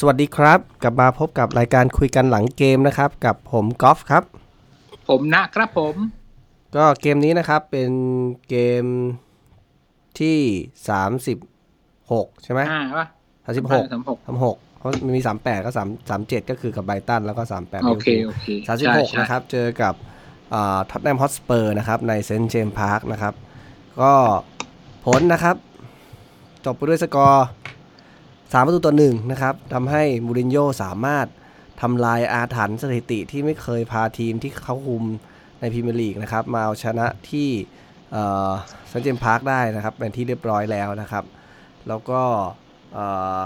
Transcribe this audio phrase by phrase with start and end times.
[0.00, 4.24] สวัสดีครับ กลับมาพบกับรายการคุยกันหลังเกมนะครับ กับผมกอล์ฟครับ
[5.08, 5.94] ผมนะครับผม
[6.76, 7.90] ก็เกมนี้นะครับเป็น
[8.48, 8.84] เกม
[10.18, 10.38] ที่
[10.88, 11.38] สามสิบ
[12.12, 13.06] หกใช่ไหมอ่าป่ะ
[13.44, 19.94] สามสิบหกสามหกสามหก เพราะมันมีสามแปดก็สามสามเจ็ดก็คือกับไบรตันแล้วก็สามแปดโอเคโอเคสามสิบใช่หกใช่นะครับ เจอกับ
[20.90, 23.34] ท็อตแนมฮอตสเปอร์นะครับในเซนต์เจมส์พาร์คนะครับ
[24.00, 24.12] ก็
[25.06, 25.56] ผลนะครับ
[26.64, 27.46] จบไปด้วยสกอร์
[28.52, 31.26] สามประตูต่อหนึ่งนะครับทำให้มูรินโญ่สามารถ
[31.80, 35.04] ทำลายอาถรรพ์สถิติที่ไม่เคยพาทีมที่เขาคุม
[35.60, 37.48] ในพรีเมียร์ลีกนะครับ มาเอาชนะที่
[38.12, 41.24] เซนต์เจมส์พาร์คได้นะครับ เป็นที่เรียบร้อยแล้วนะครับ
[41.88, 42.22] แล้วก็
[42.94, 43.06] เอ่
[43.38, 43.40] อ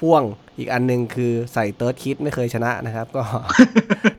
[0.00, 0.22] พ่วง
[0.58, 3.22] อีกอันหนึงคือใส่ third kit ไม่เคยชนะนะครับ ก็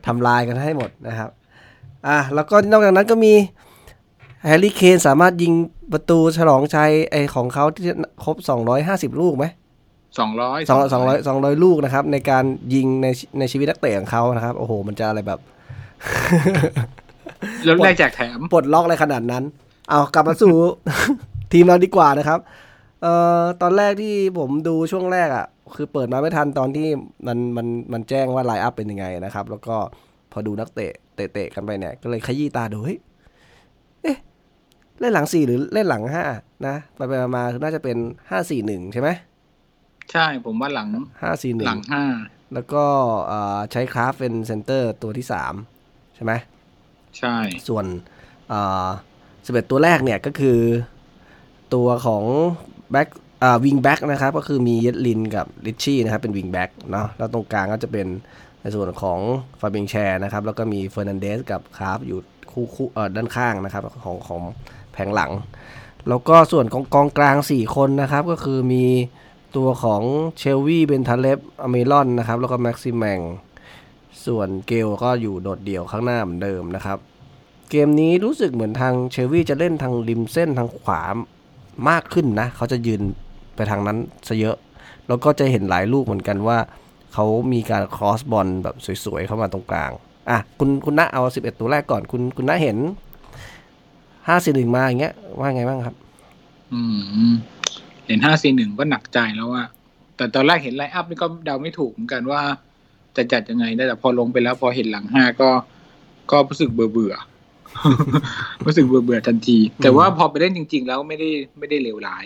[0.06, 1.30] ทำลายกันให้หมดนะครับ
[2.06, 3.32] อะแล้วก็นอกจากนั้นก็มี
[4.44, 5.52] แฮร์รี่เคนสามารถยิง
[5.92, 7.84] ประตูฉลองชัยไอของเขาที่
[8.24, 8.36] ครบ
[8.78, 9.44] 250 ลูกไหม
[10.18, 12.44] สองร้อยสองสองร้อยสองร้อยลูกนะครับ ในการ
[12.74, 13.06] ยิงใน
[13.38, 15.40] ในชีวิตนักเตะของเขานะครับ โอ้โห มันจะอะไรแบบ
[17.64, 19.44] แล้วได้แจกแถมปลดล็อกอะไรขนาดนั้น
[19.88, 20.54] เอากลับมาสู่
[21.52, 22.38] ทีมเราดีกว่านะครับ
[23.02, 26.88] เอ่อตอนแรกที่ผมดูช่วงแรกอะ่ะ คือเปิดมาไม่ทันตอนที่
[27.26, 29.76] มันมันมันแจ้งว่า lineup เป็นยังไงนะครับ แล้วก็
[30.32, 32.98] พอดูนักเตะเตะๆกันไปเนี่ย ก็เลยขยี้ตาดูเฮ้ย
[34.02, 34.16] เอ๊ะ
[35.00, 36.24] เล่นหลังสี่หรือเล่นหลังห้า
[36.66, 37.96] นะไปไปมาๆคือน่าจะเป็น
[38.30, 39.08] ห้าสี่หนึ่งใช่ไหม
[40.12, 40.88] ใช่ผมว่าหลัง
[41.22, 42.04] ห้าสี่หนึ่งหลังห้า
[42.54, 42.84] แล้วก็
[43.26, 45.54] เอ่อใช้คราฟเป็นเซนเตอร์ตัวที่สาม
[46.14, 46.32] ใช่ไหม
[47.18, 47.36] ใช่
[47.68, 47.84] ส่วน
[49.46, 50.58] สิบเอ็ดตัวแรกเนี่ยก็คือ
[51.74, 52.24] ตัวของ
[52.90, 53.08] แบ็ก
[53.64, 58.06] วิงแบ็กนะครับก็คือมีเยดลินกับริตชี่นะครับเป็นวิงแบ็กเนาะแล้วตรงกลางก็จะเป็น
[58.62, 59.18] ในส่วนของ
[59.60, 62.18] ฟาเบียน แชร์นะครับแล้วก็มีเฟอร์นันเดสกับคราฟอยู่
[62.52, 64.42] คู่คู่เอ่อด้านข้างนะครับของของ
[64.92, 65.30] แผงหลัง
[66.08, 68.84] แล้วก็ส่วนของกองกลาง 4 คนนะครับก็คือมี
[69.56, 70.02] ตัวของ
[70.38, 73.20] เชลวี่เบนทาเล็บ อัลมิรอนนะครับแล้วก็แม็กซิแมง
[74.26, 76.98] ส่วนเกลก็อยู่โดดเดี่ยวข้างหน้าเหมือนเดิมนะครับ
[77.70, 81.02] เกมนี้รู้สึกเหมือนทางเชลวี่จะเล่นทางริมเส้นทางขวา
[81.88, 83.02] มากขึ้นนะ เขาจะยืน
[83.60, 83.98] ไปทางนั้น
[84.28, 84.56] ซะเยอะ
[85.08, 86.58] แล้วก็จะเห็นหลายลูกเหมือนกันว่า
[87.14, 89.90] เขามีการครอสบอลแบบสวยๆ เข้ามาตรงกลาง
[90.30, 92.76] อะ คุณคุณณะเอา 11 ตัวแรกก่อน คุณคุณณะเห็น
[93.58, 95.94] 5 4 1 มาอย่างเงี้ย ว่าไงบ้างครับ
[96.72, 96.80] อื
[97.30, 97.32] ม
[98.06, 99.64] เห็นห้าสี่หนึ่งก็หนักใจแล้วว่า
[100.16, 102.40] แต่ตอนแรกเห็นไลน์อัพนี่ก็เดาไม่ถูกเหมือนกันว่า
[103.16, 105.50] จะจัดยังไงได้แต่พอลงไปแล้วพอเห็นหลังห้าก็
[106.30, 107.14] ก็รู้สึกเบื่อเบื่อ
[108.66, 111.28] รู้สึกเบื่อเบื่อทันที แต่ว่าพอไปเล่นจริง ๆ แล้วไม่ได้
[111.58, 112.24] ไม่ได้เลวร้าย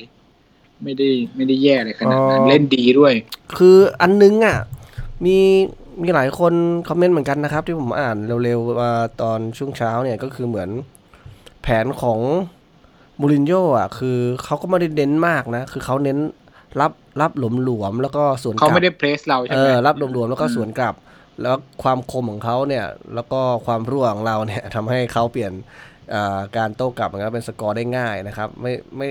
[0.83, 3.13] ไม่ได้ไม่ได้แย่เลยขนาดนั้นอ๋อเล่นดีด้วย
[3.59, 4.59] คืออันนึงอะ
[5.25, 5.39] มี
[6.03, 6.53] มีหลายคน
[6.89, 8.93] คอมเมนต์เหมือนกันนะครับ ที่ผมอ่านเร็วๆมา
[9.23, 10.69] ตอนช่วงเช้าเนี่ยก็คือเหมือน
[11.63, 12.21] แผนของ
[13.21, 16.19] มูรินโญ่อะ คือเขาก็ไม่ได้เน้นมากนะ คือเขาเน้น
[16.81, 20.95] รับรับหลวมๆแล้วก็สวนกลับเขาไม่ได้เพรสเราใช่เอไหมอรับรวมๆแล้วก็สวนกลับ
[21.43, 22.85] แล้วความคมของเขาเนี่ย
[23.15, 25.53] แล้วก็ความรั่วของเราเนี่ยทำให้เขาเปลี่ยน
[26.15, 29.09] อ่าการโต้กลับมันก็เป็นสกอร์ได้ง่ายนะครับ ไม่ไม่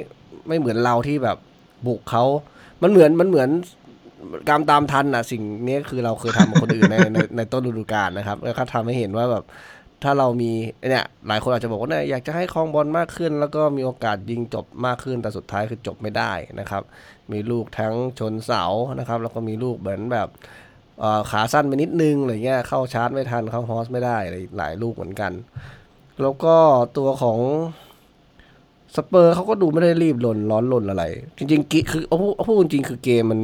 [0.47, 1.37] ไม่เหมือนเราที่แบบ
[1.87, 2.23] บุกเขา
[2.81, 3.49] มันเหมือนมันเหมือน
[4.49, 9.43] การตามทันอะสิ่งนี้คือเราเคยทำกับคนอื่นในในในต้นฤดูกาลนะครับ แล้วก็ทำให้เห็นว่าแบบ
[10.03, 10.51] ถ้าเรามี
[10.89, 16.83] เนี่ยหลายคนอาจจะบอกว่าเนี่ยอยากจะให้คลองบอลมากขึ้น แล้วก็มีโอกาสยิงจบมากขึ้นแต่สุดท้ายคือจบไม่ได้นะครับ
[17.31, 18.63] มีลูกทั้งชนเสา
[18.99, 20.27] นะครับ แล้วก็มีลูกเหมือนแบบ
[21.31, 24.17] ขาสั้นไปนิดนึงอะไรเงี้ยเข้าชาร์จไม่ทันเข้าฮอสไม่ได้
[24.57, 25.31] หลายลูกเหมือนกัน
[26.21, 26.55] แล้วก็
[26.97, 27.39] ตัวของ
[28.95, 31.03] สเปอร์เขาก็ดูไม่ได้รีบหล่นร้อนหล่นอะไร
[31.37, 33.41] จริงๆกิคือเอาพูดเอาพูดจริงๆคือเกมมัน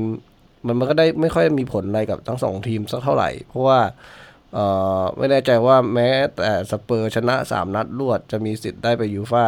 [0.66, 3.80] มันมันก็ได้ไม่ค่อยมีผลอะไรกับทั้งสองทีมสักเท่าไหร่ เพราะว่า
[4.54, 4.66] เอ่
[5.00, 9.44] อไม่แน่ใจว่าแม้แต่สเปอร์ชนะสามนัดรวดจะมีสิทธิ์ได้ไปยูฟ่า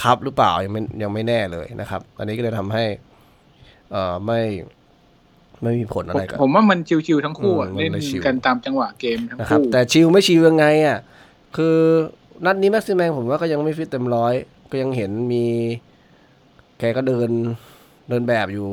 [0.00, 2.84] คัพหรือเปล่ายังไม่ยังไม่แน่เลยนะครับ อันนี้ก็เลยทำให้
[3.92, 4.40] เอ่อไม่
[5.62, 10.98] ไม่มีผลอะไรกับผมว่ามันชิวๆทั้งคู่อะอืมมันเล่นเลยชิวกันตามจังหวะเกมทั้งนะครับคู่แต่ชิลไม่ชิลยังไงอะ
[11.56, 11.76] คือ
[12.46, 14.34] นัดนี้แม็กซิแมงผมว่าก็ยังไม่ฟิตเต็มร้อย
[14.70, 15.44] ก็ยังเห็นมี
[16.78, 17.30] แกก็เดิน
[18.08, 18.66] เดินแบบอยู่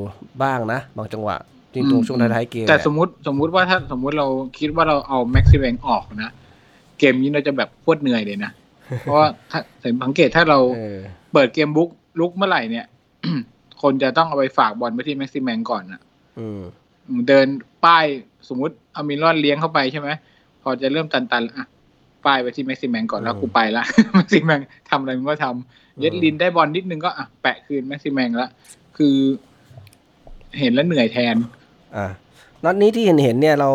[0.44, 1.38] บ้างนะ บางจังหวะ
[1.74, 4.28] จริงตรงช่วงท้ายๆเกมแต่แหละสมมติสมมุติว่าถ้าสมมุติเรา
[4.60, 6.32] คิดว่าเราเอาแม็กซิเวงออกนะ
[7.00, 8.52] เกมนี้เราจะแบบโคตรเหนื่อยเลยนะ
[9.02, 9.60] เพราะว่าถ้า
[10.04, 10.98] สังเกตถ้าเราเออ
[11.34, 11.90] เปิดเกมบุ๊ก
[12.20, 12.86] ลุกเมื่อไหร่เนี่ย
[13.82, 16.02] คนจะต้องเอาไปฝากบอลไปที่แม็กซิแมงก่อนนะ
[16.40, 16.62] อืม
[17.28, 17.48] เดิน
[17.86, 18.06] ป้าย
[18.48, 20.10] สมมติอัลมิรอนเลี้ยงเข้าไปใช่ไหม
[20.62, 21.68] พอจะเริ่มตันๆแล้วอะ
[22.26, 23.84] ป้ายไปที่แม็กซิแมงก่อนแล้วกูไปละ
[24.14, 24.60] แม็กซิแมง
[24.90, 28.48] ทำอะไรมันก็ทำเย็ดลินได้บอลนิดนึงก็อะแปะคืนแม็กซิแมงละ
[28.98, 29.16] คือ
[30.60, 31.36] เห็นแล้วเหนื่อยแทน
[31.98, 32.06] อะ
[32.64, 33.70] นัดนี้ที่เห็นเห็นๆเนี่ยเรา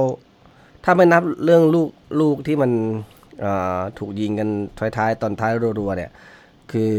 [0.85, 1.89] ถ้าไม่นับเรื่องลูก
[2.21, 2.71] ลูกที่มัน
[3.41, 4.49] เอ่อถูกยิงกัน
[4.97, 6.11] ท้ายๆ ตอนท้ายรัวๆเนี่ย
[6.73, 6.95] คือ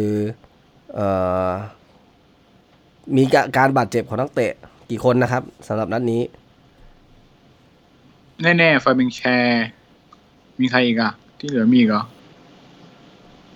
[0.95, 1.07] เอ่
[1.47, 1.49] อ
[3.15, 4.51] มีกะการบาดเจ็บของนักเตะ
[4.89, 6.21] กี่คนนะครับสำหรับนัดนี้
[8.41, 9.65] แน่ๆฟาเบงแชร์
[10.59, 12.03] มีใครอีกอะ ที่เหลือมีอีกเหรอ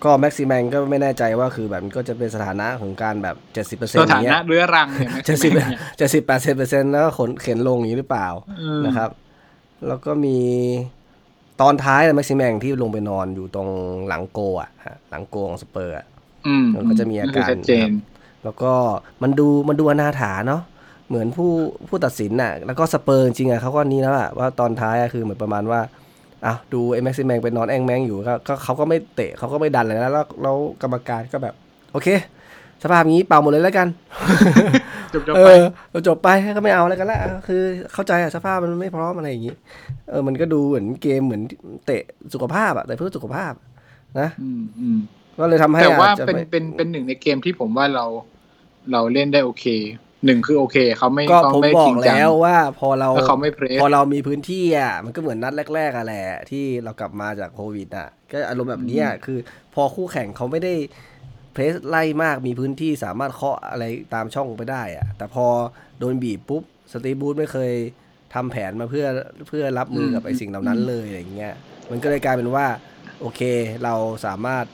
[0.04, 8.28] ก็แม็กซิแมงก็ไม่แน่ใจว่าคือแบบมันก็จะเป็นสถานะของการแบบเจ็ดสิบเปอร์เซ็นสต์อถาย่างเงี้นะยเรื้อรังเนี่ยเจ็ดสิบแม็กซิแมนเนี่ย เจ็ดสิบแปดสิบเปอร์เซ็นต์แล้วก็ขนเข็นลงอย่างนี้หรือเปล่า
[8.60, 9.10] เออนะครับ
[9.88, 10.38] แล้วก็มี
[11.62, 13.70] ตอนท้ายแม็กซิแมงที่ลงไปนอนอยู่ตรง
[14.08, 16.06] หลังโกอะฮะหลังโกของสเปอร์อะ
[16.48, 17.90] อืมมันก็จะมีอาการ ชัดเจน
[18.44, 18.74] แล้วก็
[19.22, 20.62] มันดูมันดูอนาถาเนาะ
[21.08, 21.52] เหมือนผู้
[21.88, 25.80] ผู้ตัดสินน่ะ แล้วก็สเปอร์จริงๆอะเขาก็นี้แล้วอะว่าตอนท้ายอะคือเหมือนประมาณว่า
[26.46, 31.56] อะดูไอ้แม็กซิแมงไปนอนแอ้งแม้งอยู่ก็ก็เขาก็ไม่เตะเขาก็ไม่ดันเลยนะแล้วแล้วกรรมการก็แบบ
[31.94, 32.08] โอเค
[32.84, 33.88] สภาพนี้เป่าหมดเลยแล้วกัน
[35.14, 37.62] จบจบเอไปอเราจบไปก็ไม่เอาแล้วกันละคือ
[37.94, 39.56] เข้าใจอะสภาพมันไม่พร้อมอะไรอย่างงี้
[40.10, 41.42] เออมันก็ดูเหมือนเกมเหมือน
[41.86, 42.04] เตะ
[42.34, 43.54] สุขภาพอะแต่เพื่อสุขภาพ
[44.20, 44.98] นะอืมอืม
[45.40, 48.06] ก็เลยทำให้แต่ว่าอาจจะเป็นไม่เป็นเป็นหนึ่งในเกมที่ผมว่าเรา
[48.92, 49.66] เราเล่นได้โอเค
[50.26, 59.40] หนึ่งคือโอเคเขาไม่ก็เขาผมไม่บอจริกงจังแล้วว่าพอเราแล้วเขาไม่เพรสพอเรามีพื้นที่อะมันก็เหมือนนัดแรกๆอะแหละที่เรากลับมาจากโควิดอะ ก็อารมณ์แบบเนี้ยคือ
[59.74, 60.74] พอคู่แข่งเขาไม่ได้
[61.54, 63.84] เพรสไล่มากมีพื้นที่สามารถเคาะอะไร
[64.14, 65.46] ตามช่องไปได้อะ แต่พอ
[66.00, 67.72] โดนบีบปุ๊บสตีฟบูธไม่เคย
[68.34, 69.06] ทำแผนมาเพื่อ
[69.48, 71.54] เพื่อรับมือกับไอ้สิ่งเหล่านั้นเลยอะไรอย่างเงี้ย
[71.92, 72.66] มันก็เลยกลายเป็นว่า
[73.22, 73.42] โอเค
[73.84, 73.96] เรา
[74.26, 74.66] สามารถ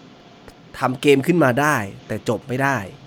[0.80, 1.76] ทำเกมขึ้นมาได้
[2.08, 3.07] แต่จบไม่ได้อืม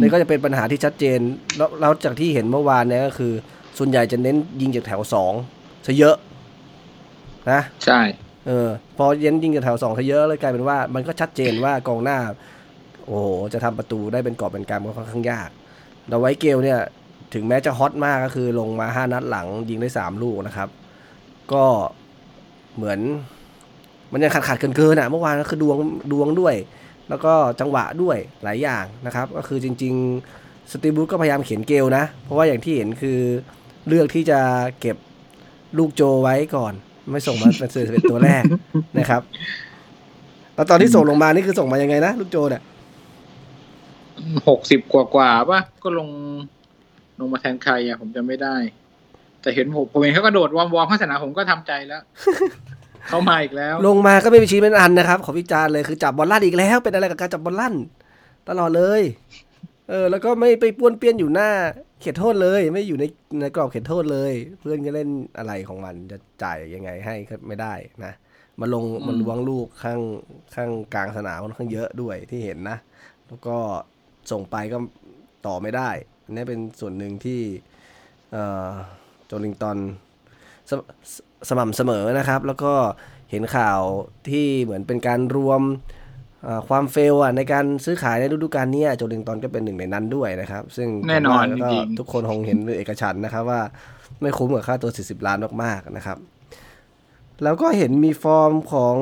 [0.00, 1.18] นี่ก็จะเป็นปัญหาที่ชัดเจน
[1.56, 3.32] แล้วแล้วจากที่เห็นเมื่อวานเนี่ยก็คือ
[3.78, 5.32] ส่วนใหญ่จะเน้นยิงจากแถวสอง
[5.86, 6.16] ซะเยอะ
[7.50, 8.00] นะใช่
[8.46, 12.18] เออพอเย็นยิงจากแถวสองซะเยอะเลยกลายเป็นว่า มันก็ชัดเจนว่ากองหน้า
[13.06, 15.48] โอ้โหจะทำประตูได้เป็นกอบเป็นกำก็ค่อนข้างยาก
[16.08, 16.80] แต่ไว้เกลเนี่ย
[17.34, 20.68] ถึงแม้จะฮอตมากก็คือลงมาห้านัดหลังยิงได้สามลูกนะครับ
[21.52, 21.64] ก็
[22.76, 22.98] เหมือน
[24.12, 25.76] มันยังขาดขาดเกินเกินๆอะ เมื่อวานก็คือดวง
[26.12, 26.54] ดวงด้วย
[27.08, 29.94] แล้วก็จังหวะด้วยหลายอย่างนะครับ ก็คือจริง
[30.32, 33.18] ๆ สตีบูธก็พยายามเขียนเกลนะ เพราะว่าอย่างที่เห็นคือ
[33.88, 34.40] เลือกที่จะ
[34.80, 34.96] เก็บ
[35.78, 36.72] ลูกโจไว้ก่อน
[37.10, 38.42] ไม่ส่งมาเป็นเป็นตัวแรก
[38.98, 39.22] นะครับ
[40.54, 42.62] แล้วตอนที่ส่งลงมานี่คือส่งมายังไงนะ ลูกโจเนี่ย
[44.48, 46.08] หกสิบกว่ากว่าป่ะก็ลง
[47.20, 48.56] ลงมาแทนใครอะผมจำไม่ได้
[49.42, 52.02] แต่เห็นผมผมเห็นเขากระโดดวอมวอมข้างสนามผมก็ทำใจแล้ว
[53.08, 57.74] เขามาอีกแล้ว ลงมาก็ไม่มีชี้เป็นอันนะครับ ขอวิจารณ์เลยคือจับบอลลั่นอีกแล้ว เป็นอะไรกับการจับบอลลั่น
[58.48, 59.02] ตลอดเลย
[59.88, 61.50] เออ แล้วก็ไม่ไปป้วนเปี้ยนอยู่หน้า
[62.00, 63.04] เขตโทษเลย ไม่อยู่ใน
[63.40, 65.08] ในกรอบเขตโทษเลย เพื่อนก็เล่น
[65.38, 67.74] อะไรของมันจะจ่ายยังไงให้ก็ไม่ได้
[68.04, 68.12] นะ
[68.60, 70.00] มาลงอืมมันล้วงลูกข้าง
[70.54, 72.78] ข้างกลางสนามค่อนข้างเยอะด้วยที่เห็นนะ
[73.28, 73.56] แล้วก็
[74.30, 74.78] ส่งไปก็
[75.46, 75.90] ต่อไม่ได้
[76.24, 77.40] อันนี่เป็นส่วนหนึ่งที่
[78.32, 78.70] เอ่อ
[79.26, 79.78] โจลิงตัน
[81.48, 82.72] สมสสม่ำเสมอนะครับ แล้วก็
[83.30, 83.80] เห็นข่าว
[84.28, 85.62] ที่เหมือนเป็นการรวม
[86.44, 93.60] เอ่อความเฟลอะในการซื้อขายในฤดูกาลเนี้ยโจลิงตันก็เป็นหนึ่งในนั้นด้วยนะครับ ซึ่งแน่นอนผมว่าก็จริงๆทุกคนคงเห็นเป็นเอกฉันท์นะครับว่า
[94.20, 96.18] ไม่คุ้มกับค่าตัว 40 ล้านมากๆนะครับ
[97.42, 98.96] แล้วก็เห็นมีฟอร์มของ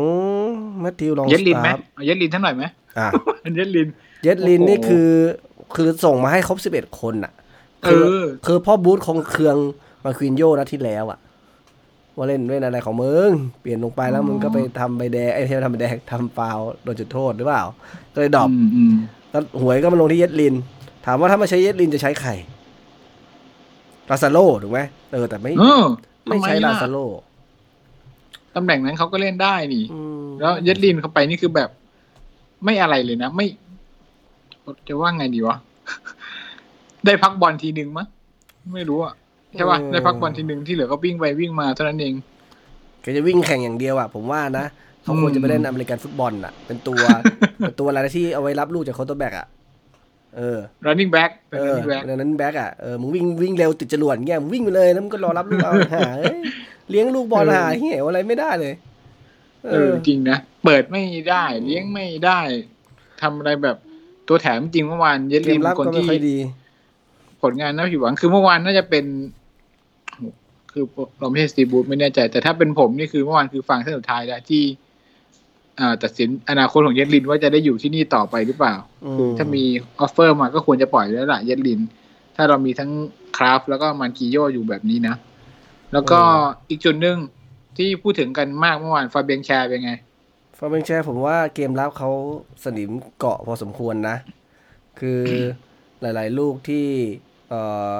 [0.80, 2.64] แมทธิวลองเย็ดลินสไหมตาร์เอาเย็ดลินทั้งหน่อยไหม
[2.98, 3.08] อะ
[3.56, 3.88] เย็ดลิน
[4.24, 5.10] เย็ดลินโอ้โหนี่คือ
[5.76, 7.32] คือส่งมาให้ครบ 11 คนอะ
[7.82, 9.56] เอคืออคือพ่อบูธคงเคือง
[10.04, 11.18] มาควินโยนะที่แล้วอะ
[12.16, 13.30] ว่าเล่นเล่นอะไรของมึง
[13.60, 17.62] เปลี่ยนลงไปแล้วมึงก็ไปทำใบแดงไอ้เทมทำใบแดงทำฟาวล์โดนจุดโทษหรือเปล่า
[18.14, 18.94] ก็เลยดรอปอืมอืม
[19.30, 20.54] แล้วหวยก็มาลงที่เย็ดลิน
[21.06, 22.30] ถามว่าถ้าไม่ใช้เย็ดลินจะใช้ใคร
[24.10, 24.80] ลาซาโลถูกไหม
[25.12, 25.84] เออแต่ไม่เออ
[26.26, 26.98] ไม่ทำไมใช้ลาล่ะซาโล
[28.56, 31.68] ตำแหน่งนั้นเขาก็เล่นได้นี่อืมแล้วเย็ดลินเข้าไปนี่คือแบบ
[32.64, 33.46] ไม่อะไรเลยนะ ไม่
[34.88, 35.56] จะว่าไงดีวะ
[37.04, 38.06] ได้พักบอลทีหนึ่งมั้ง
[38.74, 39.14] ไม่รู้อะ
[39.56, 42.14] ใช่ป่ะได้พักบอลทีหนึ่งที่เหลือก็วิ่งไปวิ่งมาเท่านั้นเอง
[43.02, 44.66] แกจะวิ่งแข่งอย่างเดียวอะผมว่านะ
[45.02, 47.02] เขาควรจะไปเล่นอเมริกันฟุตบอลอะ เป็นตัว
[47.58, 49.46] เป็นตัวอะไรที่เอาไว้รับลูกจาก quarterback อะ
[50.36, 56.38] เออ running back เป็นเออ running back running back อะเออมึงวิ่งวิ่งเร็วติดจรวดเงี้ยมึงวิ่งไปเลยแล้วมึงก็รอรับลูกเอาหาเอ้ย
[56.90, 58.74] เลี้ยงลูกบอลเออหาเหี้ยอะไรไม่ได้เลย
[59.64, 62.40] เอเอออจริงนะเปิดไม่ได้ เลี้ยงไม่ได้
[63.22, 63.76] ทำอะไรแบบ
[64.28, 66.36] ตัวแถมจริงเมื่อวานเย็ดเกลิมนรับเป็นคนก็ไม่ที่ค่อยดี
[67.42, 69.04] ผลงานน่าผิดหวังคือเมื่อวานน่าจะเป็น
[70.74, 70.84] คือ
[71.20, 74.62] เราไม่ใช่สตีบูธไม่แน่ใจ แต่ถ้าเป็นผมนี่คือเมื่อวานคือฟังเส้นสุดท้ายแล้วที่
[75.80, 79.64] อ่าตัดสินอนาคตของเย็ดลินว่าจะได้อยู่ที่นี่ต่อไปหรือเปล่าอืมคือถ้ามี
[80.00, 81.80] ออฟเฟอร์มาก็ควรจะปล่อยแล้วล่ะเย็ดลิน
[82.36, 82.90] ถ้าเรามีทั้ง
[83.36, 85.14] คราฟแล้วก็มันกิโยอยู่แบบนี้นะ
[85.92, 86.20] แล้วก็
[86.68, 87.18] อีกจุดหนึ่ง
[87.76, 89.92] ที่พูดถึงกันมากเมื่อวานฟาเบียงแชร์เป็นไง
[90.58, 92.10] ฟาเบงแชร์ผมว่าเกมรับเขา
[92.64, 94.16] สนิมเกาะพอสมควรนะ
[95.00, 95.20] คือ
[96.00, 96.86] หลาย ๆ ลูกที่
[97.48, 97.54] เอ
[97.92, 97.94] อ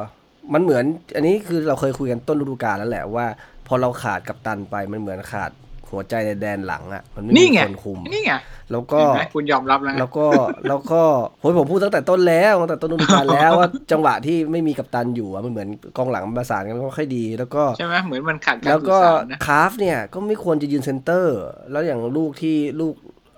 [0.53, 0.85] มันเหมือน
[1.15, 3.27] อันนี้คือเราเคยคุยกันต้นฤดูกาลแล้วแหละว่า
[3.67, 5.51] พอเราขาดกัปตันไปมันเหมือนขาด
[5.91, 8.33] หัวใจในแดนหลังอะมันไม่มีนี่ไงคนคุมนี่ไง
[8.73, 10.27] แล้วก็เห็นไหมคุณยอมรับแล้วแล้วก็
[10.69, 11.03] แล้วก็
[11.41, 21.39] โหยผมพูดตั้งแต่ต้นแล้วตั้งแต่ต้นฤดูกาลแล้วว่าจังหวะที่ไม่มีกัปตันอยู่อะมันเหมือนกองหลังประสานกันไม่ค่อยดี แล้วก็ใช่ไหมเหมือนมันขาดการสื่อสารนะแล้วก็คราฟเนี่ยก็ไม่ควรจะยืนเซนเตอร์
[21.71, 22.95] แล้วอย่างลูกที่ลูก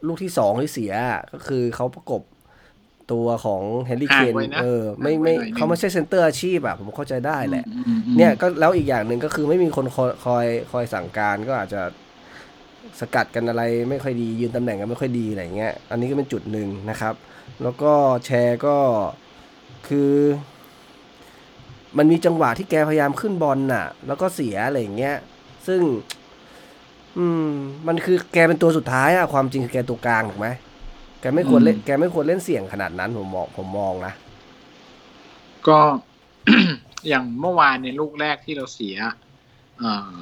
[0.07, 0.93] ลูกที่สองที่เสีย
[1.33, 2.23] ก็คือเขาประกบ
[3.13, 11.83] ตัวของแฮร์รี่เคนห่างไว้นะเออไม่ไม่ห่างไว้หน่อยนึงเขาไม่ใช่เซนเตอร์อาชีพอะผมเข้าใจได้แหละอืมอืมอืมเนี่ยก็แล้วอีกอย่างหนึ่งก็คือไม่มีคนคอยคอยคอยสั่งการก็อาจจะ
[13.01, 17.15] สกัดกันอะไรไม่ค่อยดียืนตำแหน่งกันไม่ค่อยดีอะไรเงี้ยอันนี้ก็เป็นจุดหนึ่งนะครับ
[17.63, 17.93] แล้วก็
[18.27, 18.77] แชร์ก็
[19.89, 20.13] คือ
[21.97, 25.17] มันมีจังหวะที่แกพยายามขึ้นบอลน่ะ แล้วก็เสียอะไรอย่างเงี้ย
[25.67, 25.81] ซึ่ง
[27.19, 27.49] อืม
[27.87, 30.49] มันคือแกเป็นตัวสุดท้ายอะความจริงคือแกตัวกลางถูกไหม
[31.21, 34.13] แกไม่ควรเล่นแกไม่ควรเล่นเสี่ยงขนาดนั้นผมมองผมมองนะ
[35.69, 35.79] ก็
[37.09, 38.97] อย่างเมื่อวานในยลูกแรกที่เราเสีย
[39.79, 40.17] เอ่อ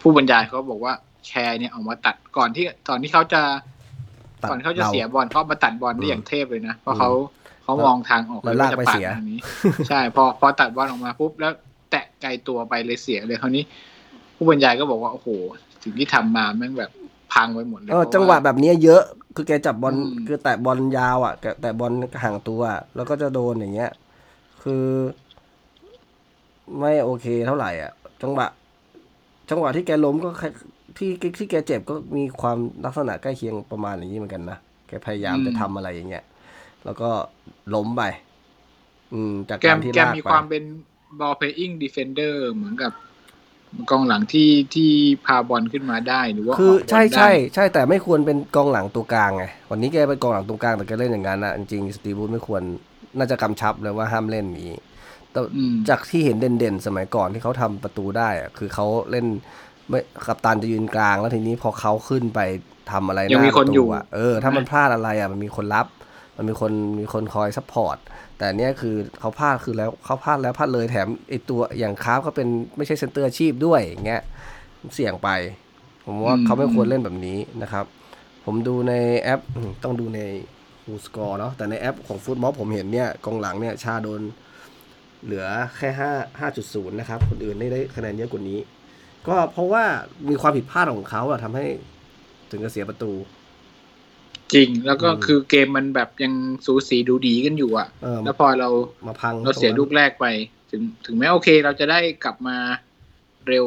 [0.00, 0.92] ผู้บรรยายเขาบอกว่า
[1.26, 3.42] แชร์เนี่ยเอามาตัดก่อนที่ตอนที่เขาจะ
[4.42, 7.10] ตัดก่อนเขาจะเราเสียบอลเขามาตัดบอลได้อย่างเทพเลยนะ เพราะเขา
[7.62, 9.40] เขามองทางออกแล้วลากไปว่จะเสียทางนี้
[9.88, 11.52] ใช่พอพอตัดบอลออกมาปุ๊บแล้ว
[11.90, 13.64] แตะไกลตัวไปเลยเสียเลยคราวนี้
[14.36, 15.28] ผู้บรรยายก็บอกว่าโอ้โห
[15.82, 16.90] สิ่งที่ทำมาแม่งแบบ
[17.32, 19.02] พังไปหมดเลยเออเพราจังหวะแบบเนี้ยเยอะ
[19.40, 21.92] คือแกจับบอลอืมคือแตะบอลยาวอะแกแตะบอล
[22.22, 23.90] ห่างตัวอะแล้วก็จะโดนอย่างเงี้ย
[24.62, 24.84] คือ
[26.78, 27.92] ไม่โอเคเท่าไหร่อะ
[28.22, 28.46] จังหวะ
[29.50, 30.52] จังหวะที่แกล้มก็คล้าย
[30.96, 36.24] ที่ที่ที่แกเจ็บก็มีความลักษณะใกล้เคียงประมาณอย่างนี้เหมือนกันนะแกพยายามจะทำอะไรอย่างเงี้ย
[36.84, 37.10] แล้วก็
[37.74, 38.02] ล้มไป
[39.12, 40.64] อืม จากแกการมที่แกมลากมีไปความเป็น
[41.20, 42.92] ball playing defender เหมือนกับ
[43.90, 44.90] กองหลังที่ที่
[45.26, 52.62] พาบอลขึ้นมาได้หรือว่าคือออกบลใช่ได้ใช่ใช่แต่ไม่ควรเป็นกองหลังตัวกลางไงวันนี้แกเป็นกองหลังตัวกลางแต่แกเล่นอย่างนั้นนะจริงๆสตีบูธไม่ควร
[53.18, 54.78] น่าจะกำชับเลยว่าห้ามเล่นอย่างนี้
[55.32, 59.26] แต่อืมจากที่เห็นเด่นๆ สมัยก่อนที่เขาทำประตูได้อะคือเขาเล่น
[59.88, 62.40] ไม่กัปตันจะยืนกลางแล้วทีนี้พอเขาขึ้นไป
[62.90, 65.86] ทำอะไรหยังมีน้าคนประอยู่ตูอะเออถ้ามันพลาดอะไรอะมันมีคนรับ
[66.38, 67.96] มันมีคนมีคนคอยซัพพอร์ต
[68.38, 74.22] แต่เนี้ยคือเขาพลาดคือแล้วเขาพลาดแล้วพลาดเลยแถมไอตัวอย่างคราฟเขาเป็นไม่ใช่เซนเตอร์อาชีพด้วยอย่างเงี้ย
[74.94, 75.28] เสี่ยงไป
[76.04, 77.84] ผมว่าอืมเขาไม่ควรเล่นแบบนี้นะครับ
[78.44, 80.20] ผมดูในแอปอืมต้องดูใน
[80.84, 84.20] ฟูสกอร์เนาะแต่ในแอปของฟุตบอลผมเห็นเนี่ยกองหลังเนี่ยชาโดน
[85.24, 88.58] เหลือแค่ห้าห้าจุดศูนย์นะครับ คนอื่นได้ได้คะแนนเยอะกว่านี้
[89.28, 89.84] ก็เพราะว่า
[90.28, 91.66] มีความผิดพลาดของเขาอะทำให้
[92.50, 93.10] ถึงกับเสียประตู
[94.54, 96.32] จริง แล้วก็อืมคือเกมมันแบบยัง
[96.66, 98.68] สูสีดูดีกันอยู่อะเออแล้วพอเรา
[99.08, 100.26] มาพังเราเสียตงลูนั้นกแรกไป
[100.70, 102.56] ถึงถึงแม้โอเคเราจะได้กลับมา
[103.48, 103.66] เร็ว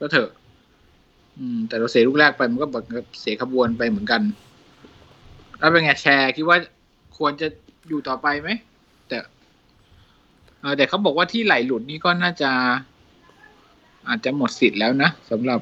[0.00, 0.30] ก็เถอะ
[1.38, 4.22] อืม แต่เราเสียลูกแรกไปมันก็แบบเสียขบวนไปเหมือนกัน
[5.58, 6.58] แล้วเป็นไงแชร์คิดว่า
[7.18, 7.46] ควรจะ
[7.88, 8.50] อยู่ต่อไปไหม
[9.08, 9.18] แต่
[10.60, 12.50] เออแต่เขาบอกว่าที่ไหลหลุดนี่ก็น่าจะ
[14.08, 15.60] อาจจะหมดสิทธิ์แล้วนะสำหรับ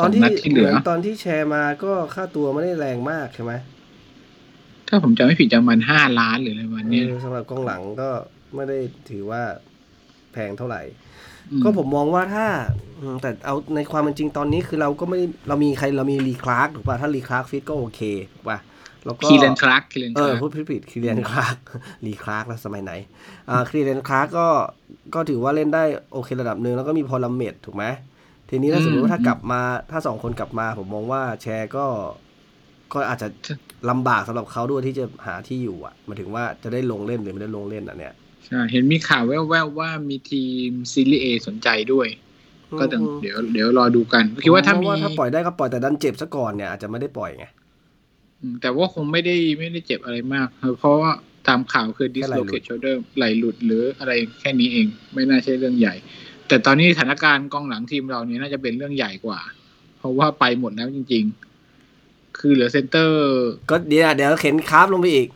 [0.00, 3.52] ตอนที่สงนัดที่เหลือมืนตอนที่แชร์มาก็ค่าตัวไม่ได้แรงมากใช่ไหม
[4.88, 8.10] ถ้าผมจำไม่ผิดจะประมันห้าล้านหรืออะไรประมาณเนี้ยเออสำหรับกองหลังก็
[8.54, 8.78] ไม่ได้
[9.10, 9.42] ถือว่า
[10.32, 10.82] แพงเท่าไหร่
[11.58, 12.46] มก็ผมมองว่าถ้า
[13.00, 18.00] อืมแต่เอาในความเป็นจริงตอนนี้คือเราก็ไม่ได้เรามีใครเรามีรีคลาร์กถูกป่ะถ้ารีคลาร์กฟิตก็โอเค
[18.32, 18.58] ถูกป่ะ
[19.04, 21.56] แล้วก็คีเรนคลาร์กคีเรนเออคลาร์กพูดผิดผิดคีเรียนคลาร์ก
[22.06, 22.92] รีคลาร์กแล้วสมัยไหน
[23.50, 24.48] อ่าคีเรียนคลาร์กก็
[25.14, 27.84] ก็ถือว่าเล่นได้โอเคระดับหนึ่งแล้วก็มีพอลดัมเมตต์ถูกไหม
[28.50, 31.86] ทีนี้ถ้าสมมติว่าถ้ากลับมาถ้าสองคนกลับมา ผมมองว่าแชร์ก็
[32.94, 33.28] ก็อาจจะ
[33.90, 38.14] ลำบากสำหรับเขาด้วยที่จะหาที่อยู่อะหมายถึงว่าจะได้ลงเล่นหรือไม่ได้ลงเล่นอะเนี่ย
[38.46, 42.08] ใช่เห็นมีข่าวแว่วๆว่ามีทีม Serie A สนใจด้วย
[42.80, 47.46] ก็ต้องเดี๋ยวเดี๋ยวรอดูกันคิดว่าถ้ามีถ้าปล่อยได้ก็ปล่อยแต่ดันเจ็บซะก่อนเนี่ยอาจจะไม่ได้ปล่อยไง
[48.40, 51.10] อืมแต่ว่าคงไม่ได้ไม่ได้เจ็บอะไรมาก เพราะว่า
[51.48, 55.94] ตามข่าวคือแค่ไหล่หลุด dislocate shoulder ไหล่หลุดหรืออะไรแค่นี้เอง ไม่น่าใช่เรื่องใหญ่
[56.48, 59.40] แต่ตอนนี้สถานการณ์กองหลังทีมเราเนี่ยน่าจะเป็นเรื่องใหญ่กว่า
[59.98, 61.24] เพราะว่าไปหมดแล้วจริง
[61.82, 63.22] ๆ คือเหลือเซนเตอร์
[63.70, 65.28] ก็เดี๋ยวเดี๋ยวเข็นคราฟลงไปอีก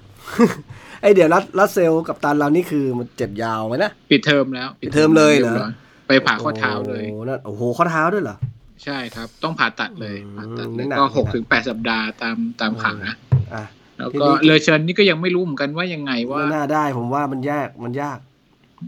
[1.02, 5.68] ไอเดี๋ยวรัดรัดเซลกับตันเรานี่คือมันเจ็บยาวไหมนะปิดเทอมแล้ว ปิดเทอมเลยเหรอบร้
[6.08, 8.36] ไปผ่าข้อเท้าเลยโอ้โหนั่นโอ้โหข้อเท้าด้วยเหรอ
[8.84, 13.14] ใช่ครับ ต้องผ่าตัดเลยอืมผ่าตัดนี่หนักก็นี่หกหนักถึงแปดสัปดาห์ตามตามข่าวนะ
[13.54, 13.64] อะ
[13.96, 18.18] แล้วทีก็นี้เลอเชิญนี่ก็ยังไม่รู้เหมือนกันว่ายังไงว่าไม่น่าได้ผมว่ามันยากมันยาก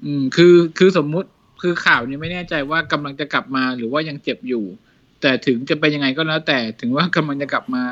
[0.04, 1.28] อืมคือคือสมมุติ
[1.62, 4.64] คือข่าวนี้ไม่แน่ใจว่ากำลังจะกลับมาหรือว่ายังเจ็บอยู่
[5.20, 7.82] แต่ถึงจะเป็นยังไงก็แล้ว แต่ถึงว่ากำลังจะกลับมา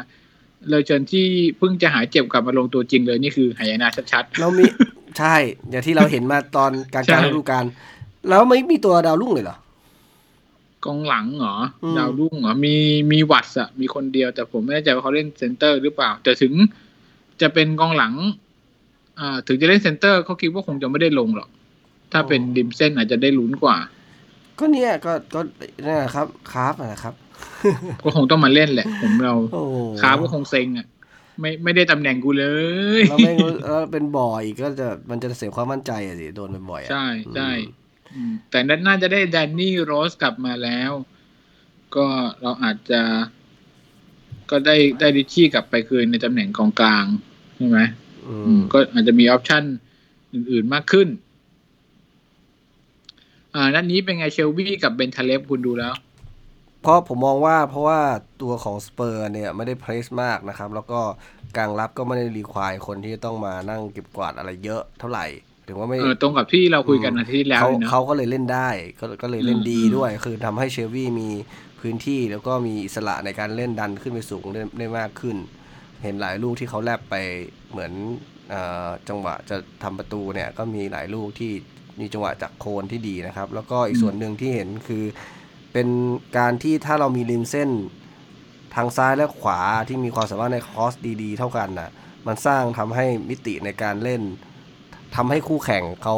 [0.71, 1.27] เลยเชิญที่
[1.59, 4.65] เพิ่งจะหายเจ็บกลับมาลงตัวจริงเลยนี่คือหายนะชัดเรามี
[5.19, 5.35] ใช่
[5.71, 7.65] อย่างที่เราเห็นมาตอนกลารใช่การฤดูกาล
[8.29, 12.75] แล้วไม่มีตัวดาวรุ่งเลยเหรอๆกองหลังเหรออืมดาวรุ่งเหรอมี
[13.13, 16.53] มีวัตส์อะมีคนเดียวแต่ผมไม่แน่ใจว่าเขาเล่นเซนเตอร์หรือเปล่า แต่ถึง
[17.41, 18.15] จะเป็นกองหลัง
[19.19, 21.49] อ่า ถึงจะเล่นเซนเตอร์เขาคิดว่าคงจะไม่ได้ลงหรอก
[22.13, 23.77] ถ้าเป็นริมเส้นอาจจะได้ลุ้นกว่า
[24.59, 25.41] ก็เนี่ยก็ก็
[25.85, 27.15] นี่นแหละครับคราฟนะครับ
[28.05, 30.87] ก็คงต้องมาเล่นแหละ ผมเราโอ้โหคราฟก็คงเซ็งอะ
[31.41, 32.47] ไม่ไม่ได้ตำแหน่งกูเล
[33.01, 37.73] ยแล้วไม่งแล้วเป็นบ่อยก็จะมันจะเสียความมั่นใจอะสิโดนบ่อยๆอะใช่ใช่อืม
[38.17, 40.91] อืมแต่นั้นน่าจะได้แดนนี่โรสกลับมาแล้ว
[41.97, 42.07] ก็
[42.43, 43.01] เราอาจจะ
[44.51, 47.05] ก็ได้ได้ริตชี่กลับไปคืนในตำแหน่งกองกลาง
[47.57, 47.81] ใช่ไหม
[48.29, 49.65] อือืมมก็อาจจะมี option
[50.35, 51.09] อื่น ๆมากขึ้น
[53.55, 55.95] อ่านัดนี้เป็นไงเชลวี่กับเบนทาเลฟคุณดูแล้ว
[56.83, 58.01] เพราะผมมองว่าเพราะว่า
[58.43, 61.01] ตัวของสเปอร์เนี่ยไม่ได้เพรสมากนะครับ แล้วก็
[61.57, 65.27] กลางรับก็ไม่ได้รีควายคนที่จะต้องมานั่งเก็บกวาดอะไรเยอะเท่าไหร่
[65.67, 68.69] ถึงว่าไม่เออตรงกับที่เราคุยกันอาทิตย์ที่แล้วเขาเลยเนอะเขาก็เลยเล่นได้
[69.01, 71.29] ก็ก็เลยเล่นดีอืมด้วย คือทำให้เชลวี่มี
[71.81, 75.37] พื้นที่แล้วก็มีอิสระในการเล่นดันขึ้นไปสูงได้ได้มากขึ้น
[76.03, 77.15] เห็นหลายลูกที่เขาแลบไป
[77.71, 77.93] เหมือน
[78.51, 78.55] เอ
[78.87, 81.53] อจังหวะจะทำประตูเนี่ยก็มีหลายลูกที่
[82.01, 85.05] มีจังหวะจากโคนที่ดีนะครับ แล้วก็อีกส่วนหนึ่งที่เห็นคือ
[85.73, 85.89] เป็น
[86.39, 87.71] การที่ถ้าเรามีริมเส้น
[88.75, 91.91] ทางซ้ายและขวาที่มีความสามารถในคอสดีๆ เท่ากันน่ะ
[92.27, 94.23] มันสร้างทำให้มิติในการเล่น
[95.17, 96.17] ทำให้คู่แข่งเขา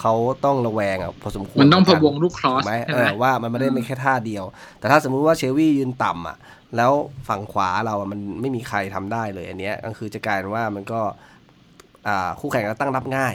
[0.00, 4.44] เขาต้องระแวงอะพอสมควรมันต้องเหพะกัวงลูกครอสถูกไหมใช่เอไหมอว่ามันไม่ได้เป็นแค่ท่าเดียว
[4.78, 6.36] แต่ถ้าสมมุติว่าเชลวี่ยืนต่ำอะ
[6.76, 6.92] แล้ว
[7.28, 11.00] ฝั่งขวาเราอะมันไม่มีใครทำได้เลยอันเนี้ยก็คือจะกลายเป็นว่ามันก็
[12.08, 13.34] อ่าคู่แข่งก็ตั้งรับง่าย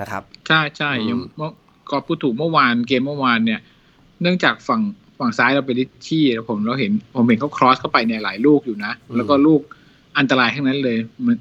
[0.00, 1.50] นะครับ ใช่ใช่อืมอย่างเมื่อ
[1.90, 3.60] ก็พูดถูกเมื่อวานเกมเมื่อวานเนี่ย
[4.22, 4.82] เนื่องจากฝั่ง
[5.18, 9.60] ฝั่งซ้ายเราเป็นลิชชี่แล้วผมเราเห็นผมเห็นเขาครอสเข้าไปเนี่ยหลายลูกอยู่นะ แล้วก็ลูก
[10.18, 11.36] อันตรายทั้งนั้นเลยมัน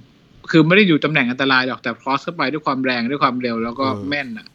[0.51, 4.47] คือไม่ได้อยู่ตำแหน่งอันตรายหรอกแต่ครอสเข้าไปด้วยความแรงด้วยความเร็วแล้วก็แม่นอะ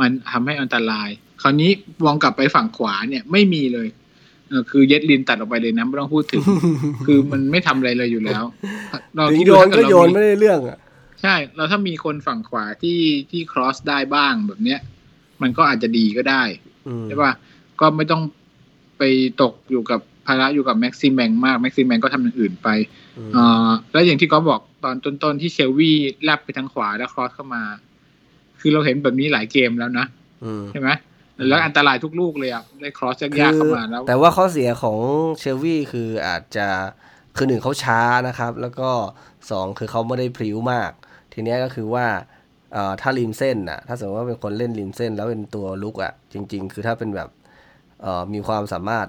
[0.00, 1.08] มันทำให้อันตราย
[1.42, 1.70] คราวนี้
[2.04, 3.88] มองกลับไปฝั่งขวาเนี่ยไม่มีเลย
[4.48, 6.42] เออคือเย็ดลินตัดออกไปเลยนะไม่ต้องพูดถึง
[7.06, 8.42] คือมันไม่ทำอะไรเลยอยู่แล้ว
[9.16, 10.78] เราถึงคิดโยดูนถ้าก็เกิดโยเรานมีไม่ได้เรื่องอะ
[11.22, 14.80] ใช่เราถ้ามีคนฝั่งขวาที่ที่ครอสได้บ้างแบบเนี้ย
[15.42, 16.42] มันก็อาจจะดีก็ได้
[16.88, 17.32] อืมใช่ป่ะ
[17.80, 18.22] ก็ไม่ต้อง
[18.98, 19.02] ไป
[19.42, 22.68] ตกอยู่กับภาระอยู่กับแม็กซิมแมงมากแม็กซิมแมงก็ทำอย่างอื่นไป
[23.18, 27.62] อืมเอ่อแล้วอย่างที่ก๊อฟบอกตอนต้นๆที่เชลวี่แลบไปทางขวาแล้วครอสเข้ามา
[28.60, 30.06] คือเราเห็นแบบนี้หลายเกมแล้วนะ
[30.44, 30.88] อืมใช่ไหม
[31.48, 34.98] แล้วอันตรายทุกลูกเลยอะได้ครอสยากๆเข้ามาแล้ว แต่ว่าข้อเสียของ
[35.38, 36.66] เชลวี่คืออาจจะ
[37.36, 38.90] คือหนึ่งเขาช้านะครับ แล้วก็
[39.50, 40.90] สองคือเขาไม่ได้พริ้วมาก
[41.38, 42.06] ทีเนี้ยก็คือว่า
[42.72, 47.28] เอ่อถ้าริมเส้นน่ะ ถ้าสมมติว่าเป็นคนเล่นริมเส้น แล้วเป็นตัวลุกอะ จริง ๆ คือถ้าเป็นแบบ
[48.02, 49.06] เอ่อมีความสามารถ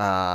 [0.00, 0.34] อ่า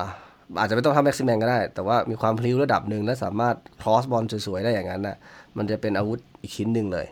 [0.60, 5.18] อาจจะไม่ต้องทำแม็กซิแมนก็ได้ แต่ว่ามีความพลิ้วระดับหนึ่งและสามารถครอสบอลสวยๆได้อย่างนั้นน่ะ
[5.58, 7.08] มันจะเป็นอาวุธอีกชิ้นหนึ่งเลย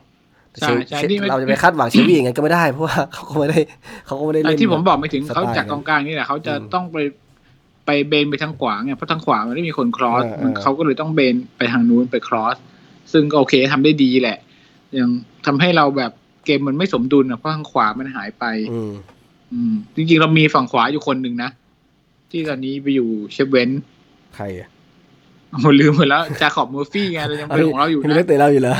[0.60, 3.60] ใช่ใช่เชลที่มันเราจะไปคาดหวังเชลวี่อย่างนั้นก็ไม่ได้เพราะว่าเขาก็ไม่ได้
[4.06, 6.98] เขาก็ไม่ได้เล่นที่ผมบอกไม่ถึงสไตล์เขาจากกองกลางนี่แหละเขาจะอืมต้องไป
[7.86, 12.58] ไปเบนไปทางขวาไงเพราะทางขวามันไม่มีคนครอสเออเออมันเขาก็เลยต้องเบนไปทางนู้นไปครอส
[13.12, 14.38] ซึ่งก็โอเคทำได้ดีแหละ
[14.98, 15.10] ยัง
[15.46, 16.12] ทำให้เราแบบ
[16.46, 18.92] เกมมันไม่สมดุลนะเพราะทางขวามันหายไปอืม
[19.54, 21.50] อืมจริงๆ เรามีฝั่งขวาอยู่คนหนึ่งนะ
[22.32, 23.70] ที่ตอนนี้ไปอยู่เชฟเวน
[24.36, 24.70] ใครอะ
[25.52, 28.76] โอ้โหลืมไปแล้วจาขอบเมอร์ฟี่ไงเรายังเป็นของเราอยู่ยังนะไม่เตะเราอยู่เหรอ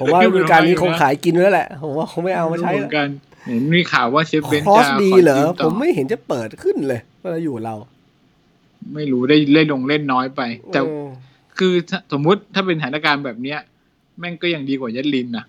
[0.00, 3.08] ผมว่าฤดูกาลนี้คงขายกินไว้แล้วแหละผมว่าคงไม่เอามาใช้เหมือนกัน
[3.46, 7.76] เห็นมีข่าวว่าเชฟเวนคอจะสดีขเหรอยืต่ผมไม่เห็นจะเปิดขึ้นเลยเวลาอยู่กับเรา
[8.94, 10.40] ไม่รู้ได้เล่นลงเล่นน้อยไป
[10.72, 11.05] แต่เออ
[11.58, 13.58] คือถ้าสมมุติถ้าเป็นสถานการณ์แบบเนี้ย
[14.18, 15.44] แม่งก็ยังดีกว่าเยดลินนะ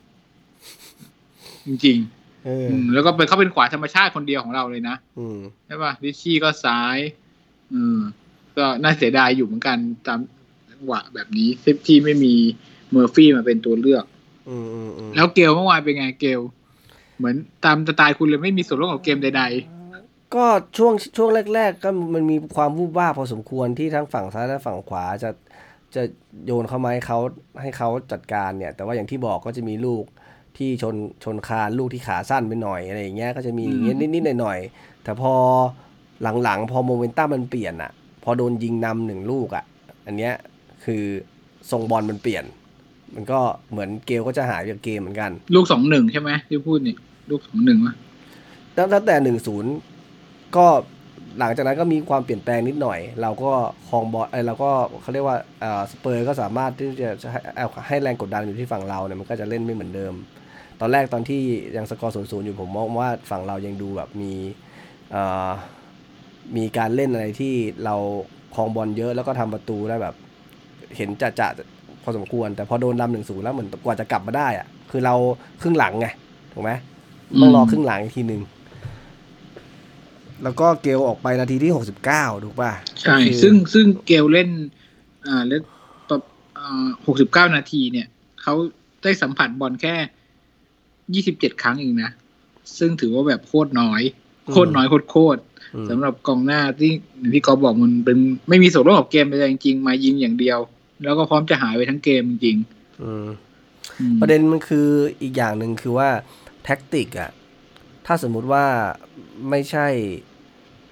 [1.67, 1.97] จริง
[2.45, 6.97] เอๆออืมแล้วก็เป็นเขาเป็นขวาธรรมชาติคนเดียวของเราเลยนะอืมใช่ป่ะริตชี่ก็ซ้าย
[7.73, 7.99] อืม
[8.57, 10.19] ก็น่าเสียดายอยู่เหมือนกันตาม
[10.71, 12.33] จังหวะแบบนี้เซฟที่ไม่มี
[12.91, 14.05] เมอร์ฟี่มาเป็นตัวเลือก
[14.49, 16.41] อืมอืมอืมแล้วเกลเมื่อวานเป็นไงเกล
[17.17, 19.43] เหมือนตามสไตล์คุณเลยไม่มีส่วนร่วมกับเกมใด
[20.35, 20.45] ก็
[20.77, 25.29] ช่วงช่วงแรก ๆ ก็มันมีความวูบวาบพอสมควรที่ทั้งฝั่งซ้ายและฝั่งขวาจะ
[25.95, 26.03] จะ
[26.45, 27.19] โยนเข้ามาให้เขา
[27.61, 30.03] ให้เขาจัดการเนี่ย แต่ว่าอย่างที่บอกก็จะมีลูก
[30.57, 35.33] ที่ชนชนคานลูกที่ขาสั้นไปหน่อยอะไรอย่างเงี้ยก็จะมีอย่างเงี้ยนิดๆหน่อยๆแต่พอ
[36.43, 37.91] หลังๆ พอโมเมนตัมมันเปลี่ยนอะ
[38.23, 39.63] พอโดนยิงนำหนึ่งลูกอะ
[40.05, 40.33] อันเนี้ย
[40.85, 41.03] คือ
[41.71, 42.43] ทรงบอลมันเปลี่ยน
[43.15, 43.39] มันก็
[43.71, 46.95] เหมือนเกลก็จะหายจากเกมเหมือนกันๆลูกสองหนึ่งใช่ไหมที่พูดนี่
[47.29, 47.93] ลูกสองหนึ่งวะ
[48.75, 49.71] ตั้งตั้งแต่หนึ่งศูนย์
[50.55, 50.67] ก็
[51.39, 53.51] หลังจากนั้นก็มีความเปลี่ยนแปลงนิดหน่อย เราก็
[53.89, 54.69] คองบอลเอยเราก็
[55.01, 55.37] เขาเรียกว่า
[55.91, 56.89] สเปอร์ก็สามารถที่
[57.23, 60.13] จะให้เอาให้แรงกดดันอยู่ที่ฝั่งเราเนี่ยมันก็จะเล่นไม่เหมือนเดิม
[60.79, 61.41] ตอนแรกตอนที่
[61.77, 64.33] ยังสกอร์ศูนย์ศูนย์อยู่ผมมองว่าฝั่งเรายังดูแบบมี
[66.57, 67.53] มีการเล่นอะไรที่
[67.85, 67.95] เรา
[68.55, 70.15] ครองบอลเยอะแล้วก็ทำประตูได้แบบ
[70.95, 71.47] เห็นจะจะ
[72.03, 75.15] พอสมควร แต่พอโดนนำหนึ่งศูนย์แล้วเหมือนกว่าจะกลับมาได้อะคือเรา
[75.61, 76.07] ครึ่งหลังไง
[76.53, 76.71] ถูกไหม
[77.41, 78.41] ต้องรอครึ่งหลังอีกทีหนึ่ง
[80.43, 82.71] แล้วก็เกลออกไปนาทีที่หกสิบเก้าถูกป่ะ
[83.01, 84.49] ใช่ก็คือซึ่งซึ่งเกลเล่น
[85.27, 85.63] อ่าเล่น
[86.09, 86.21] ตบ
[87.05, 88.07] หกสิบเก้านาทีเนี่ย
[88.41, 88.53] เขา
[89.03, 89.95] ได้สัมผัสบอลแค่
[91.13, 92.11] ยี่สิบเจ็ดครั้งเองนะ
[92.77, 94.01] ซึ่งถือว่าแบบโคตรน้อย
[94.51, 95.39] โคตรน้อยโคตร
[95.75, 96.91] อืมๆสำหรับกองหน้าที่
[97.33, 98.17] พี่กอฟบอกมันเป็น
[98.49, 100.59] ไม่มีส่วนร่วมกับเกมไปเลยจริงๆ มายิงอย่างเดียว
[101.03, 102.57] แล้วก็พร้อมจะหายไปทั้งเกมจริง
[103.03, 104.87] อืมๆอืมประเด็นมันคือ
[105.21, 106.09] อีกอย่างหนึ่งคือว่า
[106.63, 107.31] แท็กติกอะ
[108.05, 108.65] ถ้าสมมุติว่า
[109.49, 109.87] ไม่ใช่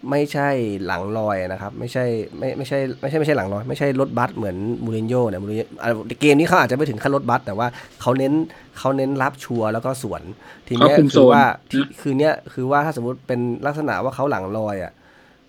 [0.09, 0.49] ไม่ใช่
[0.85, 2.05] หลังลอยนะครับ ไม่ใช่
[2.37, 5.89] ไม่ไม่ใช่ไม่ใช่ไม่ใช่หลังลอย ไม่ใช่รถบัสเหมือนมูรินโญ่เนี่ยมูรินโญ่อะ
[6.21, 7.67] เกมนี้เขาอาจจะไม่ถึงขั้นรถบัสแต่ว่า
[8.01, 8.33] เขาเน้น
[8.79, 10.21] เขาเน้นรับชัวร์แล้วก็สวน
[10.67, 14.93] ทีเนี้ยเขาคุมโซคือนว่าที่นะคือเนี้ยคือว่าถ้าสมมุติเป็นลักษณะว่าเขาหลังลอยอะ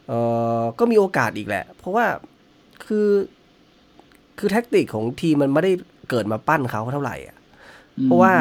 [0.09, 0.13] เอ
[0.59, 2.07] อก็มีโอกาสอีกแหละ เพราะว่า
[2.87, 3.09] คือ
[4.39, 5.73] คือแท็กติกของทีมมันไม่ได้
[6.11, 7.37] เกิดมาปั้นเขาเท่าไหร่อะ
[8.05, 8.33] เพราะว่า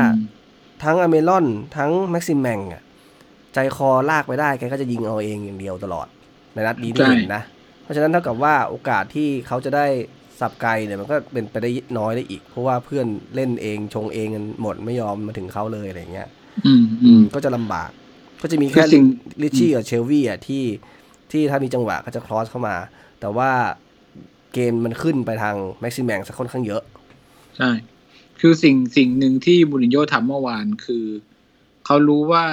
[0.83, 1.45] ทั้งอเมรอน
[1.77, 2.81] ทั้งแม็กซิมแมงอะ
[3.55, 6.07] ใจคอลากไปได้แกก็จะยิงเอาเองอย่างเดียวตลอด
[6.53, 7.43] ในนัดนี้ที่เห็นนะ
[7.83, 9.85] เพราะฉะนั้นเท่ากับว่าโอกาสที่เขาจะได้
[10.39, 16.29] สับไกลเนี่ยมันก็เป็นไปได้น้อยได้อีก เพราะว่าเพื่อนเล่นเองชงเองกันหมดไม่ยอมมาถึงเขาเลยอะไรเงี้ย
[16.65, 17.89] อืมอือืมมก็จะลำบาก
[18.41, 19.03] ก็จะมีคืแค่อสิ่ง
[19.43, 20.63] ลิชชี่กับเชลวี่อะที่
[21.31, 22.75] ที่ถ้ามีจังหวะก็จะ cross เข้ามา
[23.19, 23.51] แต่ว่า
[24.53, 26.81] เกมมันขึ้นไปทางแม็กซิมแมงซะค่อนข้างเยอะ
[27.57, 27.69] ใช่
[28.39, 31.05] คือสิ่งสิ่งหนึ่งที่มูรินโญ่ทำเมื่อวานคือ
[31.85, 32.45] เขารู้ว่า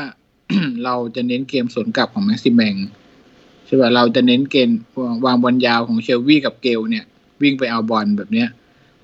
[0.84, 2.74] เราจะเน้นเกมสวนกลับของแม็กซิมแมง
[3.66, 4.68] ใช่ป่ะเราจะเน้นเกม
[5.26, 7.04] วางบอลยาวของเชลวี่กับเกลเนี่ย
[7.42, 8.48] วิ่งไปเอาบอลแบบเนี้ย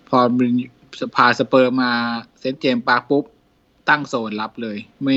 [0.09, 0.57] พอมูริน
[1.17, 1.91] พาสเปอร์มา
[2.39, 3.25] เซนต์เจมส์ปาร์คปุ๊บ
[3.89, 5.17] ตั้งโซนรับเลย ไม่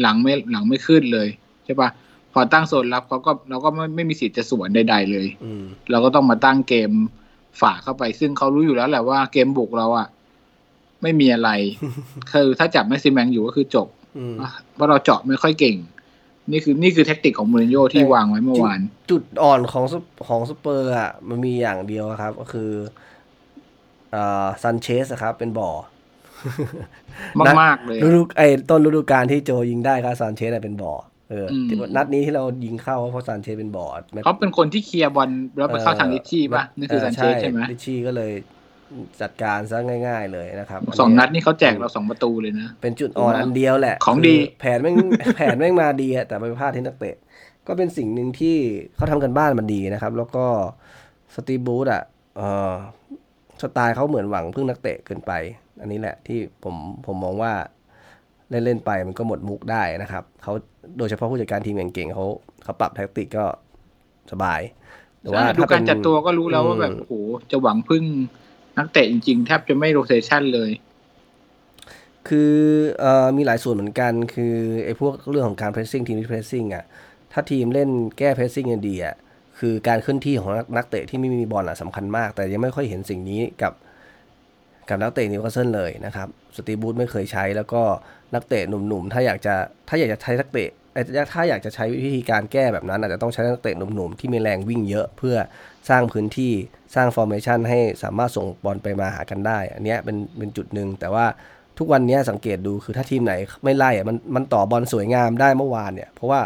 [0.00, 1.28] หลังไม่หลังไม่ขึ้นเลย
[1.64, 1.88] ใช่ป่ะ
[2.32, 6.90] พอตั้งโซนรับเขาก็เราก็ไม่ไม่มีสิทธิ์จะสวนใด ๆ เลยอืมเราก็ต้องมาตั้งเกม
[7.60, 10.08] ฝากเข้าไป ซึ่งเขารู้อยู่แล้วแหละว่าเกมบุกเราอะ
[11.02, 11.50] ไม่มีอะไร
[12.32, 14.03] คือถ้าจับแม็กซิแมงอยู่ก็คือจบอืม
[14.74, 15.76] เพราะเราเจาะไม่ค่อยเก่ง
[16.50, 22.70] นี่คือนี่คือแท็กติกของมูรินโญ่ที่ใช่วางไว้เมื่อวาน จุดอ่อนของซุปของสเปอร์สอะมันมีอย่างเดียวครับ ก็คือ
[24.14, 25.70] อ่าซันเชสครับ เป็นบ่อ
[27.60, 30.92] มากๆเลยฤดูไอ้ต้นฤดูกาลที่โจยิงได้ครับซันเชสเป็นบ่อ
[31.30, 38.32] เอออมที่นัดนี้ที่เรายิงเข้าเพราะซันเชสเป็นบ่อแมตเขาเป็นคนที่เคลียร์บอลแล้วไปเข้าทางลิชชี่ป่ะเนี่คือซันเชสใช่ไหมลิชชี่ก็เลย
[39.20, 44.96] จัดการซะง่าย ๆ เลยนะครับสองนัดนี่เขาแจกเราสองประตูเลยนะ เป็นจุดอ่อนอันเดียวแหละ ของดีคืแผนแม่ง
[45.36, 47.16] แผนแม่งมาดีอะแต่ไปพลาดที่นักเตะ
[47.68, 48.56] ก็เป็นสิ่งหนึ่งที่
[48.96, 50.46] เขาทำการบ้านมาดีนะครับ แล้วก็
[51.34, 52.02] สตีฟบรูซอะ
[52.36, 52.72] เออ
[53.62, 55.32] สไตล์เขาเหมือนหวังพึ่งนักเตะเกินไป
[55.80, 56.74] อันนี้แหละที่ผม
[57.06, 57.52] ผมมองว่า
[58.50, 60.52] เล่นเล่นๆไปมันก็หมดมุกได้นะครับเขา
[60.98, 62.26] โดยเฉพาะผู้จัดการทีมเก่งๆเขา
[62.64, 63.44] เขาปรับแท็กติกก็
[64.32, 64.60] สบาย
[65.20, 67.12] แต่ว่าใช่ดูถ้าการเป็นจัดตัวก็รู้แล้วว่าแบบอืมโอ้โห
[67.50, 68.04] จะหวังพึ่ง
[68.78, 70.70] นักเตะจริงๆ แทบจะไม่โรเตชันเลย
[72.28, 72.54] คือ
[73.04, 73.06] อ
[73.36, 76.84] มีหลายส่วนเหมือนกัน คือไอ้พวกเรื่องของการ pressing ทีมที่ pressing อะ
[77.32, 79.14] ถ้าทีมเล่นแก้ pressing กันดีอะ
[79.58, 83.72] คือการเคลื่อนที่ของนักนกเตะที่ไม่มีบอลอะสำคัญมาก แต่ยังไม่ค่อยเห็นสิ่งนี้กับ
[84.88, 87.82] กับนักเตะนิวคาสเซิลเลยนะครับ สตีบรูซไม่เคยใช้แล้วก็
[88.34, 89.54] นักเตะหนุ่มๆ ถ้าอยากจะ
[89.88, 90.68] ถ้าอยากจะใช้นักเตะ
[91.32, 95.36] ถ้าอยากจะใช้วิธีการแก้แบบนั้น อาจจะต้องใช้นักเตะหนุ่มๆ ที่มีแรงวิ่งเยอะเพื่อ
[95.88, 96.52] สร้างพื้นที่
[96.94, 101.26] สร้าง formation ให้สามารถส่งบอลไปมาหากันได้ อันเนี้ยเป็นเป็นจุดหนึ่งแต่ว่า
[101.78, 106.40] ทุกวันเนี้ยสังเกตดูคือถ้าทีมไหนไม่ไล่อะมันมันต่อบอลสวยงามได้เมื่อวานเนี่ย เพราะว่า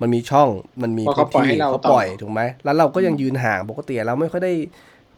[0.00, 0.48] มันมีช่อง
[0.82, 4.52] มันมีเพราะเขาปล่อยให้เราเขาต่อปล่อยถูกไหมแล้วเราก็ยังยืนห่างปกติเราไม่ค่อยได้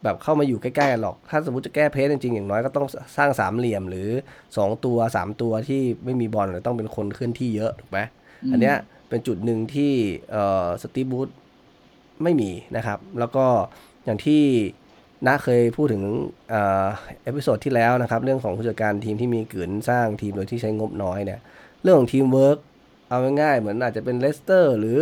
[0.03, 4.07] แบบเข้ามาอยู่ใกล้ๆกันหรอก ถ้าสมมติจะแก้เพจจริงๆ อย่างน้อยก็ต้องสร้างสามเหลี่ยมหรือ
[4.57, 7.99] สองตัวสามตัวที่ไม่มีบอลหรือต้องเป็นคนเคลื่อนที่เยอะถูกไหม
[8.51, 8.77] อันเนี้ย
[9.09, 9.93] เป็นจุดหนึ่งที่
[10.81, 11.29] สตีบูธ
[12.23, 13.45] ไม่มีนะครับ แล้วก็
[14.05, 14.43] อย่างที่
[15.25, 16.03] น้าเคยพูดถึง
[17.23, 21.39] episode ที่แล้วนะครับ เรื่องของผู้จัดการทีมที่มีกึ๋นสร้างทีมโดยที่ใช้งบน้อยเนี่ย
[21.81, 22.57] เรื่องของทีมเวิร์ก
[23.09, 24.99] เอาง่ายๆเหมือนอาจจะเป็นเลสเตอร์หรือ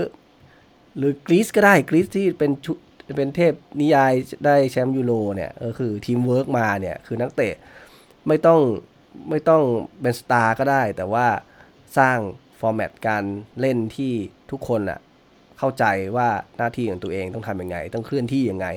[0.97, 2.73] หรือกรีซก็ได้กรีซที่เป็นชุ
[3.17, 4.13] เป็นเทพนิยาย
[4.45, 7.54] ได้แชมป์ยูโรเนี่ยก็คือทีมเวิร์กมาเนี่ยคือนักเตะ
[8.28, 8.60] ไม่ต้อง
[9.30, 9.63] ไม่ต้อง
[10.02, 11.28] เป็น star ก็ได้ แต่ว่า
[11.97, 12.17] สร้าง
[12.60, 13.24] format การ
[13.60, 14.12] เล่นที่
[14.52, 15.00] ทุกคนอะ
[15.60, 18.67] เข้าใจว่าหน้าที่ของตัวเองต้องทำยังไง ต้องเคลื่อนที่ยังไง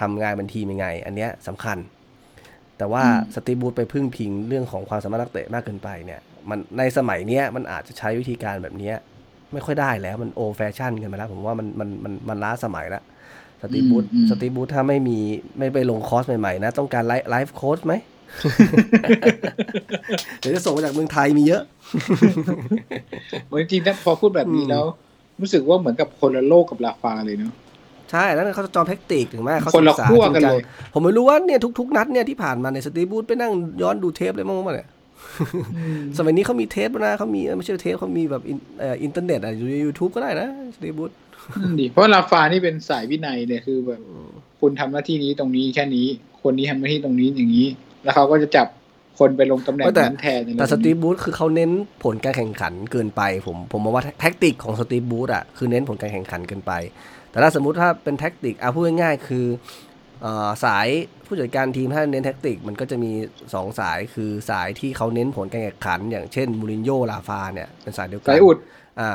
[0.00, 1.78] ทำงานเป็นทีมยังไง อันเนี้ยสำคัญ
[2.78, 8.96] แต่ว่าอืมสตีฟบรูซไปพึ่งพิงเรื่องของความสามารถนักเตะมากเกินไปเนี่ยมันในสมัยเนี้ยมันอาจจะใช้วิธีการแบบเนี้ย
[9.52, 13.02] ไม่ค่อยได้แล้วมัน old fashion กันไปแล้ว ผมว่ามันมันมันมันล้าสมัยแล้ว
[13.62, 15.18] สตีฟบรูซอืมสตีฟบรูซถ้าไม่มี
[15.58, 17.94] ไม่ไปลงคอร์สใหม่ๆนะ ต้องการ life life coach ไหม
[20.38, 21.62] เดี๋ยวจะส่งมาจากเมืองไทยมีเยอะ
[23.48, 24.84] โอ้ยจริงๆถ้าพอพูดแบบนี้อืมแล้ว
[25.40, 27.52] รู้สึกว่าเหมือนกับคนละโลกกับลาฟาเลยเนาะ
[28.12, 30.62] ใช่แล้วเขาจะจอมแท็กติกถึงแม้เขาคนละศึกษาขั้วจริงกันจังเลย
[30.92, 34.88] ผมไม่รู้ว่าเนี่ยทุกๆนัดเนี่ยที่ผ่านมาในยสตีฟบูธไปนั่งย้อนดูเทปเลยมั้งมั้งเนี่ย
[36.18, 41.10] สมัยนี้เขามีเทปแล้วนะเขามีไม่ใช่เทปเขามีแบบอินเอ่ออินเทอร์เน็ตอะอยู่ใน YouTube ก็ได้นะสตีฟบูธ
[41.62, 44.00] นั่นดิเพราะลาฟานี่เป็นสายวินัยเลยคือแบบ
[44.60, 46.06] คุณทำหน้าที่นี้ตรงนี้แค่นี้
[46.42, 47.66] คนนี้ทำหน้าที่ตรงนี้อย่างนี้
[48.04, 48.66] แล้วเขาก็จะจับ
[49.18, 51.70] คนไปลงตำแหน่งแต่นั้นแทนอะไรแต่สแบบตีนี้ฟบรูซคือเขาเน้น
[52.04, 56.72] ผลการแข่งขันเกินไป ผมผมมองว่าแท็กติกของสตีฟบรูซอะคือเน้นผลการแข่งขันเกินไป
[57.30, 59.46] แต่ถ้าสมมุติถ้าเป็นแท็กติกเอาพูดง่ายๆคือ
[60.22, 60.88] เอ่อสาย
[61.26, 63.12] ผู้จัดการทีมถ้าเน้นแท็กติกมันก็จะมี
[63.46, 68.56] 2 สายคือสายที่เขาเน้นผลการแข่งขัน อย่างเช่นมูรินโญ่ลาฟาเนี่ยเป็นสายเดียวกัสายอุด
[69.00, 69.10] อ่า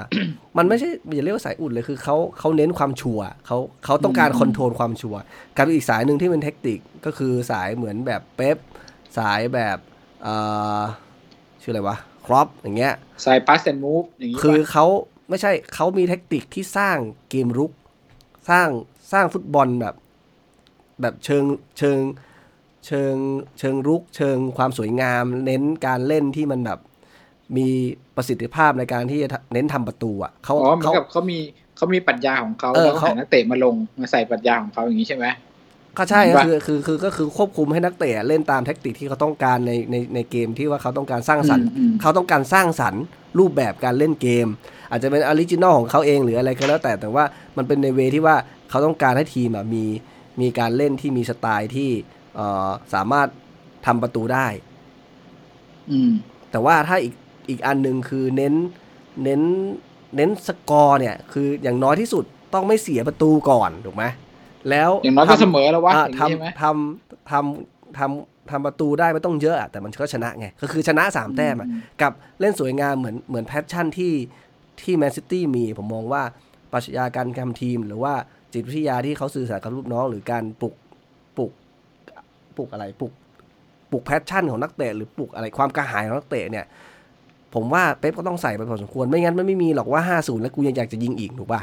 [0.57, 5.19] มันไม่ใช่อย่าเรียกว่าสายอุดเลยคือเขาเขาเน้นความชัวร์เขาเขาต้องการอืม control ความชัวร์
[5.57, 8.57] กับอีกสายหนึ่งที่เป็นแท็กติกก็คือสายเหมือนแบบเป๊ป
[9.17, 9.77] สายแบบ
[10.23, 10.35] เอ่
[10.79, 10.81] อ
[11.61, 12.93] ชื่ออะไรวะครอปอย่างเงี้ย
[13.25, 14.85] สาย pass and move อย่างนี้คือป่ะเขา
[15.29, 16.97] ไม่ใช่เขามีแท็กติกที่สร้าง
[17.29, 17.71] เกมรุก
[18.49, 18.69] สร้าง
[19.11, 19.95] สร้างฟุตบอลแบบ
[21.01, 21.43] แบบเชิง
[21.77, 21.99] เชิง
[22.85, 23.15] เชิง
[23.59, 26.79] เชิงรุก เชิงความสวยงาม เน้นการเล่นที่มันแบบ
[27.57, 27.67] มี
[28.15, 31.39] ประสิทธิภาพในการที่จะเน้นทำประตูอะเขาอ๋อเหมือนเขากับเขามี
[31.77, 35.25] เขามีปรัชญาของเขาเออแล้วก็เขาหานักเตะมาลงมาใส่ปรัชญาของเขาอย่างนี้ใช่ไหม
[35.97, 43.03] ก็ใช่ก็ว่าคือคือคือก็คือควบคุมให้นักเตะเล่นตามแท็กติกที่เขาต้องการในในในเกมที่ว่าเขาต้องการสร้างสรรค์อืมอืมเขาต้องการสร้างสรรค์
[43.39, 44.47] รูปแบบการเล่นเกม
[44.89, 47.23] อาจจะเป็น original ของเขาเองหรืออะไรก็แล้วแต่แต่ว่า
[47.57, 48.35] มันเป็นใน way ที่ว่า
[48.69, 49.85] เขาต้องการให้ทีมอะมี
[50.41, 51.89] มีการเล่นที่มีสไตล์ที่
[52.35, 53.27] เอ่อสามารถ
[53.85, 54.47] ทำประตูได้
[55.91, 56.11] อืม
[56.51, 57.13] แต่ว่าถ้าอีก
[57.49, 58.53] อีกอันหนึ่งคือเน้น
[59.23, 59.41] เน้น
[60.15, 64.03] เน้นสกอร์เนี่ย คืออย่างน้อยที่สุดต้องไม่เสียประตูก่อนถูกไหม
[64.69, 71.69] แล้วอย่างน้อยก็ทำเสมอแล้ววะอะอย่างนี้ใช่ไหมทำทำทำทำทำประตูได้ไม่ต้องเยอะอะแต่มันก็ชนะไง ก็คือชนะสามแต้มอะ
[72.01, 74.13] กับเล่นสวยงามเหมือนเหมือน passion ที่
[74.81, 76.23] ที่แมนซิตี้มีผมมองว่า
[76.71, 78.13] ปรัชญาการทำทีม หรือว่า
[78.53, 80.75] จิตวิทยาที่เขาสื่อสารกับลูกน้อง หรือการปลุก
[81.37, 81.51] ปลุก
[82.57, 83.13] ปลุกอะไรปลุก
[83.91, 86.65] ปลุก passion ของนักเตะหรือปลุกอะไรความกระหายของนักเตะเนี่ย
[87.55, 91.61] ผมว่าเป๊ปก็ต้องใส่ไปพอสมควรไม่งั้นมันไม่มีหรอกว่า 50 แล้วกูยังอยากจะยิงอีกถูกป่ะ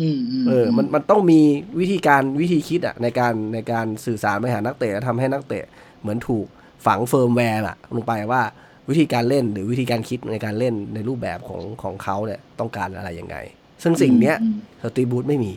[0.00, 1.40] อืมอืมเออ มันมันต้องมี
[1.80, 5.64] วิธีการวิธีคิดอะในการในการสื่อสารไปหานักเตะแล้วทำให้นักเตะ
[6.00, 6.46] เหมือนถูก
[6.86, 8.42] ฝังเฟิร์มแวร์อะลงไปว่า
[8.88, 13.36] วิธีการเล่นหรือวิธีการคิดในการเล่นในรูปแบบของของเขาเนี่ยต้องการอะไรยังไง
[13.82, 15.52] ซึ่งสิ่งเนี้ยอืมสตีบรูซไม่มี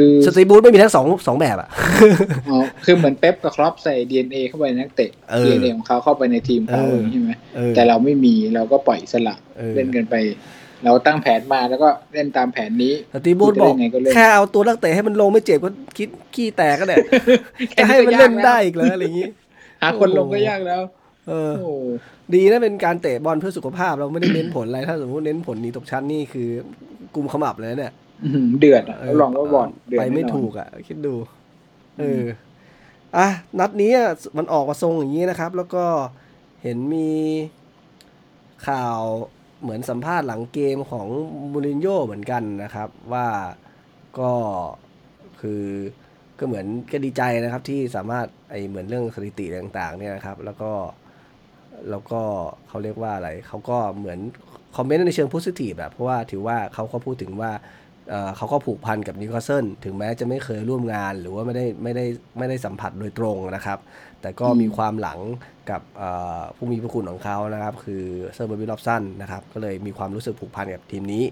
[0.00, 1.68] คือสตีบรูซไม่มีทั้งสองสองแบบอะ
[2.50, 10.14] อ๋อคือเหมือนเป๊ปกับคล็อปป์ใส่ DNA เข้าไปในนักเตะเออ DNA ของเขาเข้าไปในทีมเขาเออออย่างนี้ใช่ไหมเออแต่เราไม่มีเราก็ปล่อยอิสละเออเล่นกันไป
[10.84, 17.04] เราตั้งแผนมาแล้วก็เล่นตามแผนนี้สตีบูธบอกจะเล่นไงก็เล่นแค่เอาตัวนักเตะให้มันลงไม่เจ็บก็คิดขี้แตกก็เนี่ย
[17.78, 19.28] จะให้มันเล่นได้อีกเลยอะไรอย่างงี้
[19.82, 20.82] หาคนลงก็ยากแล้ว
[21.28, 21.74] เออโอ้
[22.34, 26.48] ดีนะเป็นการเตะบอลเพื่อสุขภาพเราไม่ได้เน้นผลอะไรถ้าสมมติเน้นผลหนีตกชั้นนี่คือ
[27.14, 28.06] กุมขมับเลยนะเนี่ยอื้อหือ
[28.58, 31.14] เดือดอะรับรองว่าบอลเดือดไปไม่แน่นอนถูกอะ คิดดู
[31.98, 32.24] เออ
[33.16, 33.28] อะ
[33.58, 35.84] นัดนี้อะมันออกมาทรงอย่างนี้นะครับ แล้วก็
[36.62, 37.10] เห็นมี
[38.68, 39.00] ข่าว
[39.62, 41.08] เหมือนสัมภาษณ์หลังเกมของ
[41.52, 43.28] มูรินโญ่เหมือนกันนะครับ ว่า
[44.18, 44.32] ก็
[45.40, 45.64] คือ
[46.38, 50.72] ก็เหมือนก็ดีใจนะครับที่สามารถไอเหมือนเรื่องสถิติต่าง ๆ เนี่ยนะครับ แล้วก็
[51.90, 52.20] แล้วก็
[52.68, 54.18] เขาเรียกว่าอะไรเขาก็เหมือน
[54.76, 57.52] comment ในเชิง positive แบบเพราะว่าถือว่าเขาก็พูดถึงว่า
[58.10, 62.04] เอ่อเขาก็ผูกพันกับนิวคาสเซิลถึงแม้จะไม่เคยร่วมงานหรือว่าไม่ได้ไม่ได้
[62.38, 63.78] ไม่ได้สัมผัสโดยตรงนะครับ
[64.20, 65.18] แต่ก็มีความหลัง
[65.70, 71.24] กับเอ่อผู้มีพระคุณของเขานะครับ คือเซอร์บ็อบบี้ร็อบสันนะครับ ก็เลยมีความรู้สึกผูกพันกับทีมนี้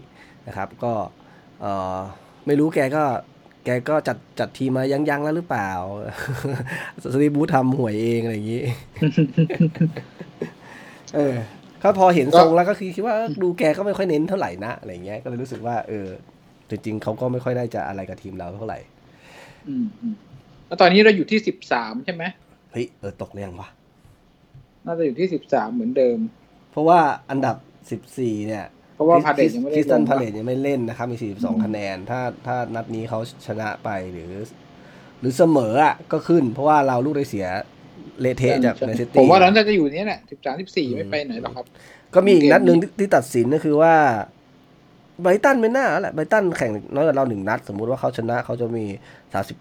[0.47, 0.93] นะครับ ก็
[1.61, 1.97] เอ่อ
[2.47, 3.05] ไม่รู้แกก็
[3.65, 5.71] แกก็จัดจัดทีมมายังยังๆแล้วหรือเปล่า
[7.03, 8.63] สตีฟบรูซทำหวยเองอะไรอย่างนี้
[11.17, 11.35] เออ
[11.83, 16.07] ก็พอเห็นทรงแล้วก็คือคิดว่าเออดูแกก็ไม่ค่อยเน้นเท่าไหร่นะอะไรเงี้ย ก็เลยรู้สึกว่าเออ
[16.71, 18.79] จริงๆเขาก็ไม่ค่อยได้จะอะไรกับทีมเราเท่าไหร่
[19.69, 20.15] อืมอืม
[20.67, 22.25] แล้วตอนนี้เราอยู่ที่สิบสามใช่ไหม
[22.73, 23.69] เฮ้ยเออตกเรียงวะ
[24.87, 26.19] น่าจะอยู่ที่สิบสามเหมือนเดิม
[26.71, 27.01] เพราะว่า
[27.31, 27.57] อันดับ
[28.03, 28.65] 14เนี่ย
[28.97, 34.33] เพราะว่าพาเดตยังไม่คได้ริสตันลงพาเลตยังไม่เล่นนะครับมีอืม42คะแนน ถ้าถ้านัดนี้เขาชนะไปหรือ
[35.21, 37.47] หรือเสมออะก็ขึ้น เพราะว่าเราลูกได้เสีย
[38.21, 41.67] เละเทะจากแมนซิตี้ผมว่าเราน่าจะอยู่เนี้ยแหละสิบสามสิบสี่ไม่ไปไหนหรอกครับ
[42.15, 43.95] ก็มีอีกนัดหนึ่งที่ที่ตัดสินก็คือว่า
[45.23, 48.85] ไบรตันไม่น่าแล้วแหละไบรตันแข่งน้อยกว่าเราหนึ่งนัด สมมุติว่าเขาชนะเขาจะมี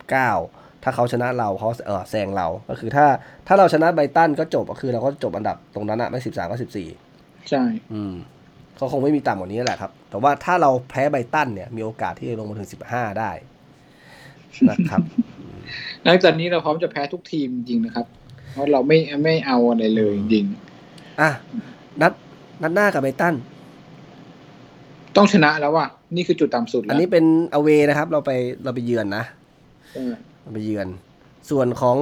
[0.04, 3.06] 39 ถ้าเขาชนะเราเขาเออแซงเรา ก็คือถ้า
[3.48, 6.58] ถ้าเราชนะไบรตันก็จบก็คือเราก็จบอันดับตรงนั้นอะไม่13ก็
[7.04, 7.64] 14ใช่
[7.94, 8.14] อืม
[8.78, 13.32] เขาคงไม่มีต่ำกว่านี้แหละครับ แต่ว่าถ้าเราแพ้ไบรตันเนี่ยมีโอกาสที่จะลงมาถึง15ได้
[14.70, 15.02] นะครับ
[16.04, 18.06] หลังจากนี้เราพร้อมจะแพ้ทุกทีมจริงๆนะครับ
[18.52, 20.46] เพราะเราไม่ไม่เอาอะไรเลยจริง
[21.22, 21.30] อะ
[22.02, 22.12] นัด
[22.62, 23.55] นัดหน้ากับไบรตันๆ
[25.18, 28.32] ต้องชนะแล้วว่ะนี่คือจุดต่ำสุดแล้วอันนี้เป็นอเวนะครับ เราไป
[28.64, 29.24] เราไปเยือนนะ
[29.94, 30.14] เออ
[30.54, 30.88] ไปเยือน
[31.50, 31.98] ส่วนของ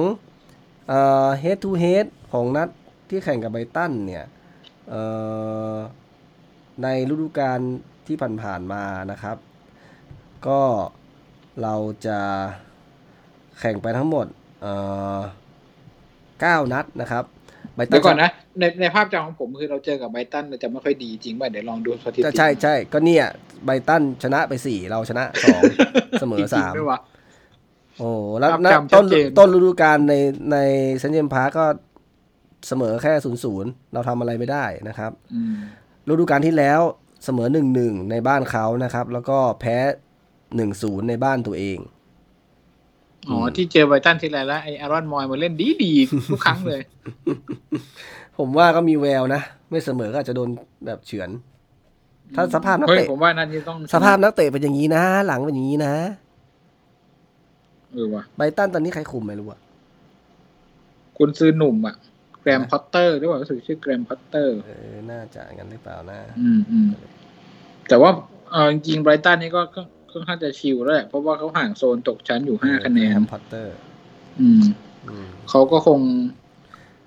[0.88, 2.68] เอ่อ head to head ของนัด
[3.08, 4.24] ที่แข่งกับไบรตันเนี่ย
[4.88, 5.02] เอ่
[5.72, 5.74] อ
[6.82, 7.60] ในฤดูกาล
[8.06, 9.36] ที่ผ่านๆมานะครับ
[10.46, 10.60] ก็
[11.62, 11.74] เรา
[12.06, 12.18] จะ
[13.60, 14.26] แข่งไปทั้งหมด
[14.62, 14.74] เอ่
[15.16, 15.18] อ
[16.62, 17.24] 9นัดนะครับ
[17.76, 23.24] ไบตัเดี๋นยวก่อนนะในในภาพจำของผมคือเราเจอกับไบรตันเราจะไม่ค่อยดีจริงป่ะเดี๋ยวลองดูสถิติจะใช่ใช่ก็เนี่ย
[23.64, 25.62] ไบตันชนะไปสี่เราชนะสอง
[26.20, 26.98] เสมอจริงๆสามด้วยวะ
[27.98, 28.10] โอ้
[28.40, 30.14] แล้วภาพนะจำชัต้ดนเจนต้นฤดูกาลใน
[30.52, 30.56] ใน
[30.98, 31.64] เซนเจมพาร์ก็
[32.68, 35.56] เสมอแค่ศูนย์ศูนย์เราทำอะไรไม่ได้นะครับอืม
[36.08, 36.80] ฤดูกาลที่แล้ว
[37.24, 39.76] เสมอหนึ่งหนึ่งในบ้านเขานะครับ แล้วก็แพ้
[40.56, 41.78] หนึ่งศูนย์ในบ้านตัวเอง
[43.28, 46.82] อ๋อที่เจอไบรตันทีไรแล้วไออารอนมอยมาเล่นดีดีๆทุกครั้งเลย
[48.38, 50.48] ผมว่าก็มีแววนะ ไม่เสมอก็อาจจะโดน
[50.86, 51.30] แบบเฉือน
[52.36, 55.94] ถ้าสภาพนักเฮ้ยเตะผมว่านั่นจะต้อง สภาพนักเตะเป็นอย่างนี้นะ หลังเป็นอย่างนี้นะ
[57.92, 59.60] เออว่ะไบรตันตอนนี้ใครคุมไม่รู้อะ
[61.18, 61.94] คุณซื้อหนุ่มอะ
[62.40, 66.88] แกรแฮมพอตเตอร์หรือเปล่ารู้สึกชื่อแกรแฮมพอตเตอร์เออน่าจะงั้นหรือเปล่านะ อืมอืม
[67.88, 68.10] แต่ว่า
[68.50, 69.82] เออจริงๆไบรตันนี่ก็ก็
[70.14, 73.76] ค่อนข้างจะ chill แล้วแหละเพราะว่าเขาห่างโซนตกชั้นอยู่ห้าคะแนน แกรแฮมพอตเตอร์
[74.40, 74.62] อืม
[75.06, 76.00] อืมเขาก็คง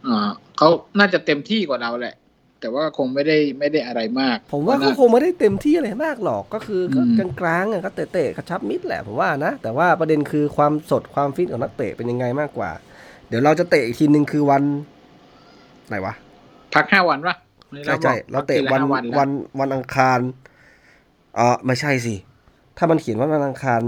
[0.07, 2.15] อ่าเขาน่าจะเต็มที่กว่าเราแหละ
[2.61, 12.71] แต่ว่าคงไม่ได้ไม่ได้อะไรมาก ผมว่าเพเขาคงไม่ได้เต็มที่อะไรมากหรอกก็คือก็อืมกลางๆอะก็เตะๆกระชับมิตรแหละผมว่านะ แต่ว่าประเด็นคือความสดความฟิตของนักเตะเป็นยังไงมากกว่า
[13.27, 14.63] เดี๋ยวเราจะเตะอีกทีหนึ่งคือวัน
[15.87, 16.13] ไหนวะ
[16.75, 17.35] พักห้าวันปะ
[17.85, 20.19] ใช่ใช่เราเตะวันพักทีลห้วันวันอังคาร
[21.37, 22.15] อ๋อไม่ใช่สิ
[22.77, 23.81] ถ้ามันเขียนว่าวันอังคาร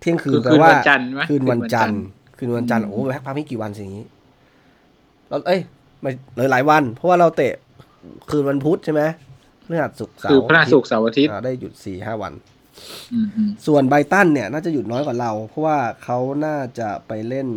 [0.00, 2.02] เที่ยงคืคืนอแปลคืนว่าวันจันทร์ไหมคืนวันจันทร์
[2.38, 4.06] คืนวันจันทร์อืมโอ้แพ็คพักไม่กี่วันสิอย่างนี้
[5.28, 5.60] เราเอ้ย
[6.00, 7.54] ไม่เลยหลายวัน เพราะว่าเราเตะ
[8.30, 9.02] คืนวันพุธใช่ไหม
[9.64, 12.32] พฤหัสศุกร์เสาคือร์พระศุกร์เสาร์อาทิตย์อ่าได้หยุดสี่ห้าวัน
[13.12, 17.48] อืมอืมส่วนไบรตันเนี่ยน่าจะหยุดน้อยกว่าเรา เพราะว่าเขาน่าจะไปเล่น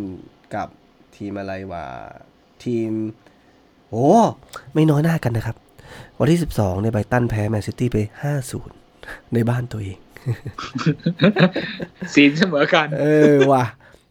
[0.54, 0.68] กับ
[1.16, 1.84] ทีมอะไรวะ
[2.64, 2.90] ทีม
[3.90, 4.06] โอ้
[4.74, 5.56] ไม่น้อยหน้ากันนะครับ
[6.18, 7.96] วันที่ 12 ในยไบรตันแพ้แมนซิตี้ไป
[8.64, 9.96] 5-0 ในบ้านตัวเอง
[12.14, 13.64] ศีลเสมอกัน เออว่ะ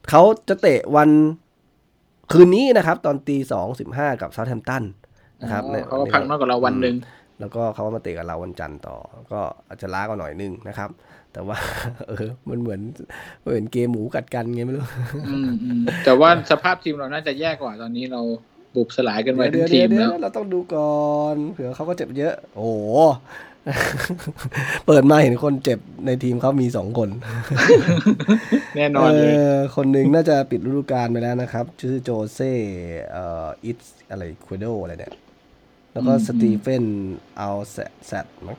[0.10, 1.10] เขาจะเตะวัน
[2.32, 4.84] คืนนี้นะครับ ตอนตีสองสิบห้ากับเซาท์แฮมป์ตัน
[5.42, 6.96] นะครับอ๋อนี่ยเขาก็พักน้อยกว่าเราวันหนึ่ง
[7.40, 8.98] แล้วก็เขาก็มาเตะกับเราวันจันทร์ต่อ
[9.32, 10.90] ก็อาจจะล้ากว่าหน่อยนึงนะครับ
[11.34, 11.58] แต่ว่า
[12.08, 12.82] เออ มันเหมือน
[13.42, 14.86] เหมือนเกมหมูกัดกันไงไม่รู้
[15.28, 18.22] อืมอืมแต่ว่าสภาพทีมเราน่าจะแย่กว่าตอนนี้เรา
[18.76, 20.98] บุบสลายกันไปทั้เดี๋ยวงทีเดี๋ยวมเดี๋ยแล้ววเราต้องดูก่อ
[21.34, 23.00] นเผื่อเขาก็เจ็บเยอะ โอ้โห
[24.86, 27.10] เปิดมาเห็นคนเจ็บในทีมเขามีสองคน
[28.78, 32.54] แน่นอนเลยเออคนหนึ่งน่าจะปิดฤดูกาลไปแล้วนะครับ ชื่อโจเซ่
[33.12, 33.78] เอ่ออิต
[34.10, 35.14] อะไรควโดอะไรเนี่ย
[35.94, 36.86] แล้วก็อืมสตีเฟน
[37.38, 38.58] เอาแซแซดมั้ง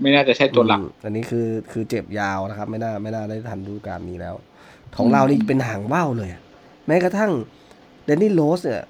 [0.00, 4.34] ไม่น่าจะใช่ตัวหลักอืมอันนี้คือคือเจ็บยาวนะครับ ไม่น่าไม่น่าได้ทันฤดูกาลนี้แล้ว
[4.96, 6.42] ของเรานี่เป็นหางว่าวเลยอะ
[6.86, 7.32] แม้กระทั่ง
[8.04, 8.84] เดนนี่โรสเนี่ย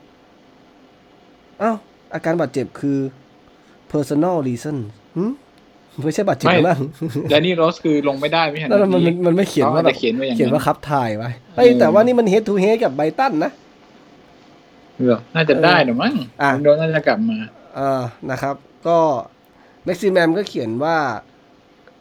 [1.59, 1.73] เอ้า
[2.15, 2.99] อาการบาดเจ็บคือ
[3.95, 4.77] personal reason
[5.17, 5.25] หึ
[6.05, 6.79] ไม่ใช่บาดเจ็บไม่บ้าง
[7.29, 13.51] แดนนี่โรสคือลงไม่ได้ไม่เห็นแล้วมันมันมันไม่เขียนว่าเขาแบอาจบจะเขียนไว้อย่างนั้นเขียนว่าครับถ่ายไว้เฮ้ยอืมแต่ว่านี่มัน head to head กับไบรตันนะ
[15.05, 17.39] เหรอน่าจะได้หรือมั้งอะโดนน่าจะกลับมา
[17.77, 18.55] เออนะครับ
[18.87, 18.99] ก็
[19.85, 20.97] แม็กซิแมมก็เขียนว่า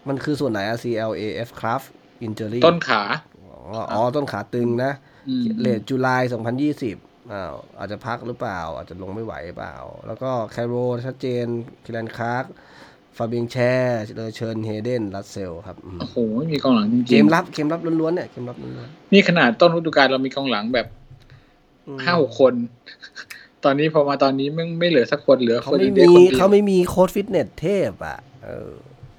[0.07, 1.87] มันคือส่วนไหนอะ C L A F craft
[2.25, 3.01] injury ต้นขา
[3.43, 4.91] อ๋ออ๋อต้นขาตึงนะ
[5.29, 9.75] อืมเลทจุลาย2020อ้าวอาจจะพักหรือเปล่า อาจจะลงไม่ไหวหรือเปล่า
[10.07, 10.73] แล้วก็แคโร
[11.05, 11.45] ชัดเจน
[11.85, 12.45] คิลันคาร์ก
[13.17, 22.53] ฟาเบียงแชร์เลยเชิญเฮเดนรัสเซลครับอืมโอ้โหไม่มีกองหลังจริงๆเกมรับเกมรับล้วนๆเนี่ยเกมรับล้วนนี่ขนาดต้นฤดูกาลเรามีกองหลังแบบๆอืมห้าหกคน
[23.63, 28.71] ตอนนี้พอมาตอนนี้ไม่ไม่เหลือสักคนเหลือเขาคนไม่เดียวมีคนเดียวเขาไม่มีโค้ชฟิตเนสเทพอะเออ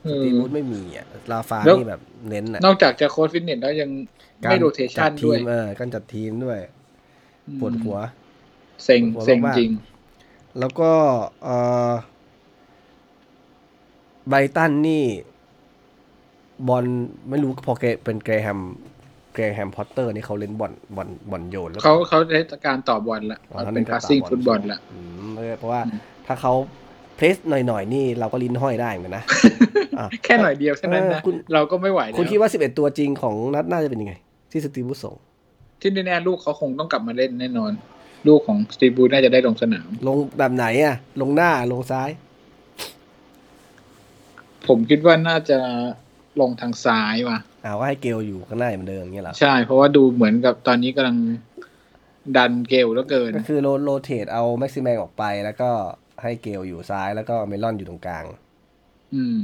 [0.04, 3.90] เออสตีฟบรูซไม่มีอะราฟาแล้วนี่แบบเน้นอะนอกจากจะโค้ชฟิตเนสแล้วยัง
[4.44, 6.58] การไม่โรเทชันจัทีด้วยมเออการจัดทีมด้วย
[7.60, 7.98] ปวดหัว
[8.84, 9.70] เซ็งปวดหัวเซ็งมากๆจริง
[10.58, 10.90] แล้วก็
[11.42, 11.56] เอ่
[11.90, 11.92] อ
[14.28, 15.04] ไบรตันนี่
[16.68, 16.84] บอล
[17.28, 18.60] ไม่รู้พอแกเป็นแกรแฮม
[19.34, 26.52] แกรแฮมพอตเตอร์นี่เขาเล่นบอลบอลบอลโยนแล้วเขาเขาได้การต่อบอลละอ๋อมันเขาเป็ล่นพาสซิ่งกระฟุตบอลละอืมเออเพราะว่าอืมถ้าเขา
[27.16, 29.24] เพรสหน่อยๆ นี่เราก็ลิ้นห้อยได้เหมือนกันนะ
[29.98, 34.14] อะแค่หน่อยเดียวแค่นั้นเอนะอคุณเราก็ไม่ไหวแล้วคุณคิดว่า11ตัวจริงของนัดน่าจะเป็นยังไง
[34.52, 35.16] ที่สตีวูดส่ง
[35.84, 37.72] ที่แน่ๆลูกเขาคงต้องกลับมาเล่นแน่นอน
[38.28, 42.10] ลูกของสตีบูน่าจะได้ลงสนาม ลงแบบไหนอะ ลงหน้าลงซ้าย
[44.66, 45.58] ผมคิดว่าน่าจะ
[46.40, 51.16] ลงทางซ้ายว่ะอ่าว่าให้เกลอยู่ข้างหน้าเหมือนเดิมอย่างเงี้ยเหรอใช่เพราะว่าดูเหมือนกับตอนนี้กำลัง
[52.36, 55.70] ดันเกลแล้วเกิน ก็คือโร rotate เอาแม็กซิแมงออกไปแล้วก็
[56.22, 58.24] ให้เกลอยู่ซ้ายแล้วก็มิรอนอยู่ตรงกลาง
[59.14, 59.38] อืม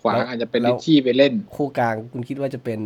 [0.00, 2.80] ขวาแล้วอาจจะเป็นแล้ว ริตชี่ไปเล่น คู่กลางคุณคิดว่าจะเป็น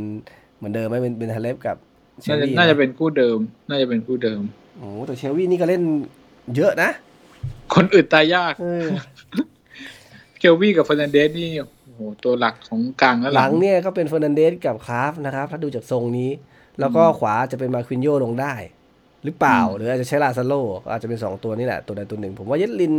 [0.56, 1.89] เหมือนเดิมไหมเป็นเป็นทาเลบกับเช
[2.28, 4.42] น่าลวี่น่าจะน่าจะเป็นคู่เดิม น่าจะเป็นคู่เดิม
[4.78, 5.82] โอ้โหแต่เชลวี่นี่ก็เล่น
[6.56, 6.90] เยอะนะ
[7.74, 8.86] คนอื่นตายยากเออ
[10.38, 11.50] เชลวี่กับเฟอร์นันเดสนี่
[11.84, 16.30] โอ้โหตัวหลักของกลางและหหลัลังงเนี่ยก็เป็นเฟอร์นันเดสกับคราฟนะครับ ถ้าดูจากทรงนี้
[16.80, 18.54] แล้วก็อืมขวาจะเป็นมานกิโยลงได้
[19.24, 20.54] หรือเปล่า หรืออาจจะใช้ลาซาโล
[20.84, 22.94] ก็อาจจะเป็นสองตัวนี่แหละ ตัวใดตัวหนึ่ง ผมว่าเยดลิน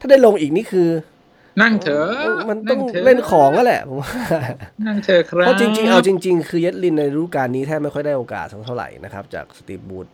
[0.00, 0.88] ถ้าได้ลงอีกนี่คือ
[1.62, 2.06] นั่งเถอะ
[2.48, 4.10] มันต้องถะเล่นของก็แหละผมว่า
[4.86, 10.06] นั่งเถอะครับเพราะจริง ๆ เอาจริง ๆ คือเยดลินในฤดูกาลนี้แทบไม่ค่อยได้โอกาสสักเท่าไหร่นะครับ จากสตีฟบรูซ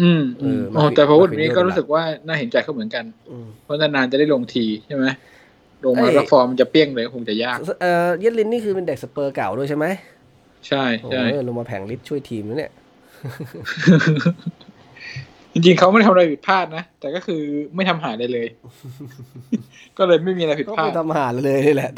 [0.00, 5.06] อืมเออือมมันอ๋อแต่พอพูดมันนี้เป็นก็เรื่องรู้สึกว่าน่าเห็นใจเขาเหมือนกันอืมเพราะนานๆจะได้ลงทีใช่ไหม
[5.84, 9.86] ลงมาเอ้ยแล้วฟอร์มมันจะเปี้ยงเลยคงจะยากเอ่อเยดลินนี่คือเป็นเด็กสเปอร์เก่าด้วยใช่ไหม
[10.68, 12.72] ใช่โอ้ใช่ยลงมาแผงลิ์ช่วยทีมนะเนี่ย
[14.62, 14.67] จ
[15.66, 17.42] ริงๆเขาไม่ได้ทำอะไรผิดพลาดนะ แต่ก็คือ
[17.74, 18.46] ไม่ทำหาได้เลย
[19.98, 21.90] ก็เลยไม่มีอะไรผิดก็พลาไปดทำหาเลยนี่แหละ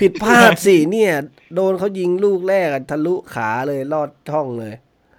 [0.00, 1.12] ผิดพลาดสิเนี่ย
[1.54, 4.74] โดนเขายิงลูกแรกอะทะลุขาเลยลอดช่องเลย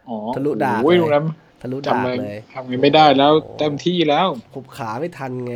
[0.10, 1.26] อ๋อทะลุดาบโอ้ยเลยตรงนั้น
[1.62, 5.56] ทะลุทำดาอะบไรเลยทำไงไม่ได้แล้วโอ้เต็มที่แล้วขุบขาไม่ทันไง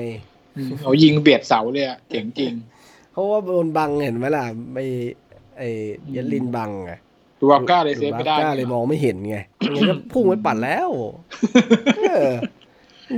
[0.57, 2.53] อืมเอายิงเบียดเสาเลยอะเจ๋งจริง
[3.11, 4.85] เพราะว่าโดนบังเห็นไหมล่ะไม่
[5.57, 5.63] ไอ
[6.11, 6.91] เยดลินบังไง
[7.39, 10.89] ดูวาก้าเลยเซฟไม่ได้ดูบาก้าเลยมองไม่เห็นไงไม่งั้นก็พุ่งไปปัดแล้ว
[11.99, 12.31] เออ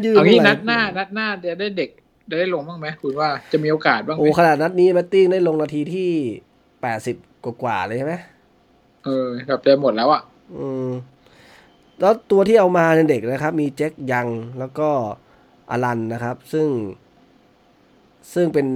[0.06, 1.90] ยืนเอางี้อะไรนัดหน้า นัดหน้าจะได้เด็ก
[2.30, 6.10] จะได้ลงบ้างไหมคุณว่าจะมีโอกาสบ้างไหโอ้มขนาดนัดนี้แมตติ้งได้ลงนาทีที่
[6.82, 7.16] แปดสิบ
[7.46, 8.14] กว่าๆเลยใช่ไหม
[9.06, 10.22] เออแบบจะหมดแล้วอะ
[10.58, 10.90] อืม
[12.00, 14.28] แล้วตัวที่เอามาในเด็กนะครับ มีแจ็คยัง
[14.60, 14.90] แล้วก็
[15.72, 16.68] อลันนะครับ ซึ่ง
[18.34, 18.68] ซึ่งเป็น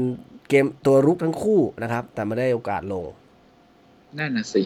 [0.49, 3.05] เกมตัวรุกทั้งคู่นะครับ แต่ไม่ได้โอกาสลง
[4.17, 4.61] นั่นน่ะสิ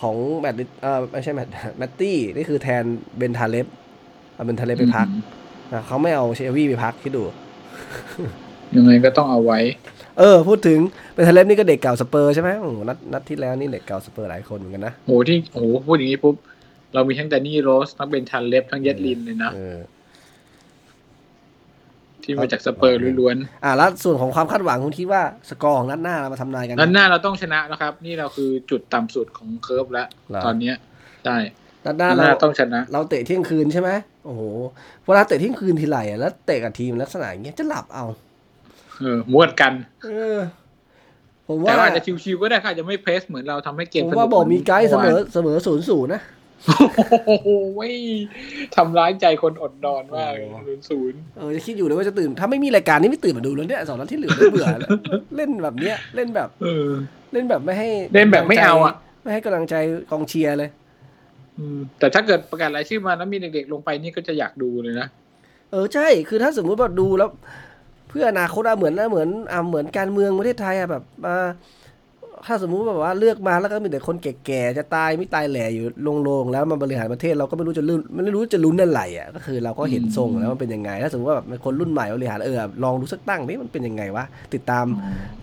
[0.00, 2.84] ของแมตติเออไม่ใช่แมตแมตตี้นี่คือแทน
[3.18, 3.66] เบนทาเลฟ
[4.34, 5.06] เอาเบนทาเลฟไปพัก
[5.72, 7.24] นะเขาไม่เอาเชวี่ไปพักคิดดู
[8.76, 9.60] ยังไงก็ต้องเอาไว้
[10.18, 10.78] เออ พูดถึง
[11.12, 16.36] เบนทาเลบนี่ก็เด็กเก่าสเปอร์ใช่ไหมโอ้โหนัดนัดที่แล้วนี่เด็กเก่าสเปอร์หลายคนเหมือนกันนะโหที่โหพูดอย่างนี้ปุ๊บ
[16.94, 19.78] เรามีทั้งแดนนี่โรสทั้งเบนทันเล็บทั้งเยดลินเลยนะเออ
[22.26, 30.74] ที่มาจากสเปอร์ล้วนอ่าแล้วส่วนของความคาดหวังคุณคิดว่าสกอร์ของนัดหน้าเรามาทำนายกันๆนั้นหน้าเราต้องชนะนะครับ นี่เราคือจุดต่ำสุดของ curve แล้วเหรอตอนเนี้ย
[31.24, 31.36] ใช่
[31.84, 33.90] นัดหน้านัดหน้าเราต้องชนะ เราเตะเที่ยงคืนใช่ไหม
[34.24, 34.42] โอ้โห
[35.04, 38.04] เวลาเตะเที่ยงคืนทีไรอะแล้วเตะกับทีมลักษณะอย่างเงี้ยจะหลับเอา
[38.98, 39.72] เออมวดกัน
[40.04, 40.38] เออ
[41.46, 46.22] ผมแต่ว่าว่าอาจจะชิวๆก็ได้ค่ะอาจจะไม่เพรสเหมือนเราทำให้เกมผมสนุว่าบอกมีไกด์เสมอวานเสมอศูนย์ศูนย์นะ
[47.26, 47.94] โอ้โหเว้ย
[48.76, 54.90] ทำร้ายใจคนอดนอนมากโอ้โหศูนย์ศูนย์เออจะคิดอยู่เลยว่าจะตื่น ถ้าไม่มีรายการนี้ไม่ตื่นมาดูแล้วเนี่ยสองนัดที่เหลือไม่เบื่อแล้ว
[55.36, 56.88] เล่นแบบเนี้ยเล่นแบบเออ
[57.32, 59.74] เล่นแบบไม่ให้เล่นแบบไม่เอาอะไม่ให้กำลังใจ
[60.10, 60.70] กองเชียร์เลย
[61.58, 65.06] อืมแต่ถ้าเกิดประกาศรายชื่อมาแล้วมีเด็กๆลงไปนี่ก็จะอยากดูเลยนะ
[65.70, 67.30] เออใช่ คือถ้าสมมุติว่าดูแล้ว
[68.08, 71.36] เพื่ออนาคตอะเหมือนนะเหมือนอ่าเหมือนการเมืองประเทศไทยอะแบบมา
[72.46, 75.84] ถ้าสมมุติแบบว่าเลือกมาแล้วก็มีแต่คนแก่ๆจะตายไม่ตายแหล่อยู่
[76.24, 84.24] โลงๆแล้วมาบริหารประเทศเราก็ไม่รู้จะลุ้นไม่รู้จะลุ้นอะไรอะก็คือเราก็เห็นทรงแล้วมันเป็นยังไง ถ้าสมมติว่าแบบเป็นคนรุ่นใหม่บริหารเออลองดูสักตั้งนี่มันเป็นยังไงวะ
[84.54, 84.84] ติดตาม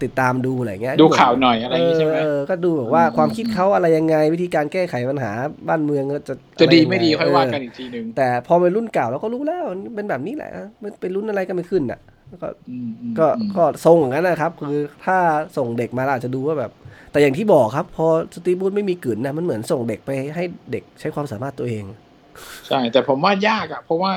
[0.04, 5.32] ติดตามดูอะไรเงี้ยดูข่าวหน่อยอะไรอย่างงี้ใช่ไหมเออก็ดูแบบว่าอืมความคิดเขาอะไรยังไง วิธีการแก้ไขปัญหา
[5.68, 10.52] บ้านเมืองก็จะจะดีอรยังงไม่ดีค่อยว่ากันเอีกทีหนึ่งแต่พอเป็นรุ่นเก่าเราก็รู้แล้วมันเป็นแบบนี้แหละ
[10.84, 12.00] มันเป็นรุ่นอะไรก็ไม่ขึ้นอะ
[12.42, 15.18] ก็อืมอืมก็อืมก็ทรงอย่างนั้นนะครับ คือถ้า
[15.58, 16.72] ส่งเด็กมาเราอาจจะดูว่าแบบ
[17.12, 18.06] แต่อย่างที่บอกครับ พอ
[18.36, 21.84] สตีฟบูธไม่มีกลืนนะมันเหมือนส่งเด็กไปให้เด็กใช้ความสามารถตัวเอง
[22.68, 24.12] ใช่ แต่ผมว่ายากอะเพราะว่า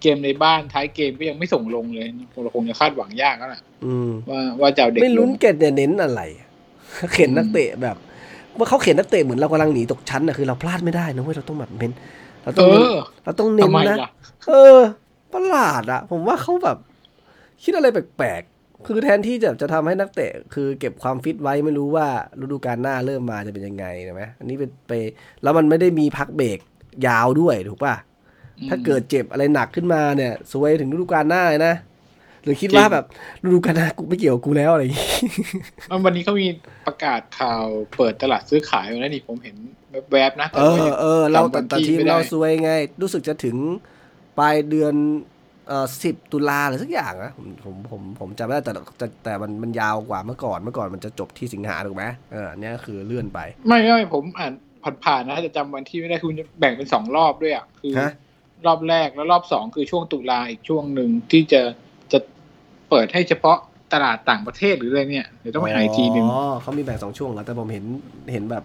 [0.00, 2.08] เกมในบ้านท้ายเกมก็ยังไม่ส่งลงเลย
[2.42, 6.22] เราคงจะคาดหวังยากแล้วล่ะอืมว่าว่าจะเอาเด็กไม่ลลุ้นงเกตเนี่ยเน้นอะไร
[7.14, 7.96] เข็นนักเตะแบบ
[8.58, 11.92] ว่าเขาเข็นนักเตะเหมือนเรากำลังหนีตกชั้นนะคือเราพลาดไม่ได้นะเว้ยเราต้องแบบเน้น
[12.42, 12.94] เราต้เอองเน้นอ
[13.24, 14.10] เราต้องเน้ทำนไมนะล่ะ
[14.48, 14.78] เออ
[15.32, 16.76] ประหลาดอะผมว่าเขาแบบ
[17.62, 22.06] คิดอะไรแปลกๆ คือแทนที่จะจะทำให้นักเตะ คือเก็บความฟิตไว้ไม่รู้ว่า
[22.40, 24.92] ฤดูกาลหน้าเริ่มมาจะเป็นยังไงนะไหมอันนี้เป็นไป
[25.42, 26.58] แล้วมันไม่ได้มีพักเบรก
[27.06, 27.94] ยาวด้วยถูกป่ะ
[28.68, 31.74] ถ้าเกิดเจ็บอะไรหนักขึ้นมาเนี่ยสวยถึงฤดูกาลหน้าเลยนะ
[32.42, 33.04] หรือคิดว่าแบบ
[33.44, 35.08] ฤดูกาลหน้ากูไม่เกี่ยวกับกูแล้วอะไรอย่างงี้
[35.88, 36.48] แล้ววันนี้เขามี
[36.86, 37.64] ประกาศข่าว
[37.96, 39.56] เปิดตลาดซื้อขายแล้วนี่ผมเห็น
[40.12, 42.70] แวบๆนะแต่เอว่าอยังเออเราแต่จำวันแต่ที่ทีมไม่ได้เราซวยไง
[43.02, 43.56] รู้สึกจะถึง
[44.38, 44.94] ปลายเดือน
[45.68, 54.52] เอ่อสิบตุลาหรือสักอย่างนะผมผมผมผมจำไม่ได้แต่แต่แต่มันมันยาวกว่าเมื่อก่อนเมื่อก่อนมันจะจบที่สิงหาถูกไหมเอออันเนี้ยคือเลื่อนไป ไม่ไม่ผมอ่าน
[55.04, 58.12] ผ่านๆนะแต่จำวันที่ไม่ได้คือมันจะแบ่งเป็นสองรอบด้วยอะคือฮะ
[58.66, 61.60] รอบแรกแล้วรอบสองคือช่วงตุลาอีกช่วงหนึ่งที่จะ
[62.12, 62.18] จะ
[62.90, 63.58] เปิดให้เฉพาะ
[63.92, 67.84] ตลาดต่างประเทศหรืออะไรเนี่ยเดี๋ยวต้องไปหาอีกทีหนึ่งอ๋อเขามีแบ่งสองช่วงแล้วแต่ผมเห็น
[68.32, 68.64] เห็นแบบ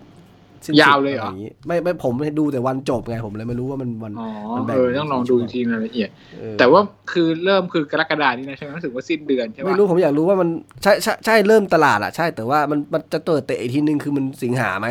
[0.66, 6.09] สิ้นยาวสุดเลยเหรอะไางงี้ไม่ไม่ผมดูแต่วันจบไงผมเลยไม่รู้ว่ามันวันอ๋อมันแบ่งเออต้องลองดูอีกทีรายละเอียด
[6.39, 6.82] เออแต่ว่า
[7.12, 10.49] คือเริ่มคือกรกฎานี้นะใช่ไหมรู้สึกว่าสิ้นเดือนใช่ไหมไม่รู้ผมอยากรู้ว่ามัน
[10.84, 14.88] ใช่ใช่ใช่เริ่มตลาดอะใช่แต่ว่ามันมันจะเปิดเตะอีกทีนึงคือมันสิงหาไหม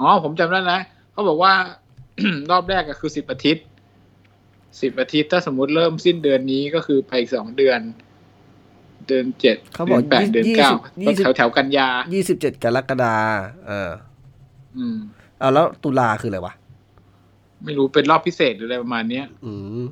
[0.00, 1.52] อ๋อผมจำได้แล้วเขาบอกว่า
[2.50, 3.64] รอบแรกก็คือสิบอาทิตย์
[4.80, 7.80] สิบอาทิตย์ถ้าสมมุติเริ่มสิ้นเดือนนี้ก็คือไปอีกสองเดือน
[9.08, 13.16] เดือนเจ็ดเขาบอกดืนแปดเดือนยี่เก้าสิบยี่สิบแถวแถวๆกันยายี่สิบเจ็ดกรกฎา
[13.66, 13.90] เออ
[14.78, 14.96] อืม
[15.38, 16.54] เอาแล้วตุลาคืออะไรวะ
[17.64, 19.84] ไม่รู้เป็นรอบพิเศษหรืออะไรประมาณเนี้ย อืม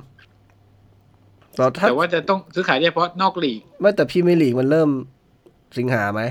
[1.55, 4.89] แต่ถ้าแต่ว่าจะต้องซื้อขายได้เฉพาะนอกลีก ไม่แต่พี่ไม่ลีกมันเริ่ม
[5.77, 6.21] สิงหาไหม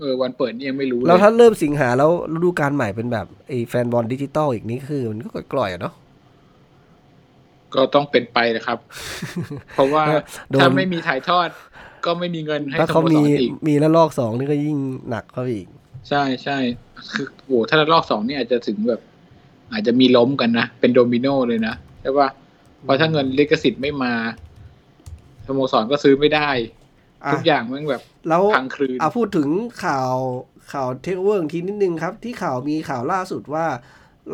[0.00, 5.94] เออวันเปิดนี่ยังไม่รู้เลยแล้วถ้าเริ่มสิงหาแล้วฤดูกาลใหม่เป็นแบบไอ้แฟนบอลดิจิตอลอีกนี่คือ มันก็กล่อยๆอะเนาะ
[7.74, 8.78] ก็ต้องเป็นไปนะครับ
[9.74, 10.04] เพราะว่า
[10.50, 11.48] โดนถ้าไม่มีถ่ายทอด
[12.04, 14.76] ก็ไม่มีเงินให้ถ้าสเขาโมสมีรอีกมีแล้วลอกสองนี่ก็ยิ่ง
[15.10, 15.68] หนักเข้าไปอีก
[16.08, 16.58] ใช่ใช่
[17.12, 19.00] คือโอ้ถ้าระลอกสองนี่อาจจะถึงแบบ
[19.72, 22.28] อาจจะมีล้มกันนะ เป็นโดมิโนเลยนะใช่ป่ะ
[22.82, 24.12] เพราะถ้าเงินลิขสิทธิ์ไม่มา
[25.46, 26.48] สโมสรก็ซื้อไม่ได้
[27.24, 29.48] อะทุกอย่างมันแบบแล้วพังครืนเอาพูดถึง
[29.84, 30.10] ข่าว
[30.72, 33.66] ข่าวเทคเวิร์กทีนิดนึงครับ ที่ข่าวมีข่าวล่าสุดว่า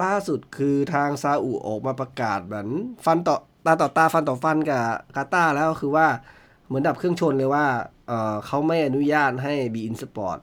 [0.03, 2.69] ล่าสุดคือทางซาอุออกมาประกาศเหมือน
[3.05, 4.85] ฟันต่อตาต่อตาฟันต่อฟันกับ
[5.17, 6.07] กาตาร์แล้วคือว่า
[6.67, 7.67] เหมือนดับเครื่องชนเลยว่า
[8.07, 10.39] เออเขาไม่อนุญาตให้บีอินสปอร์ต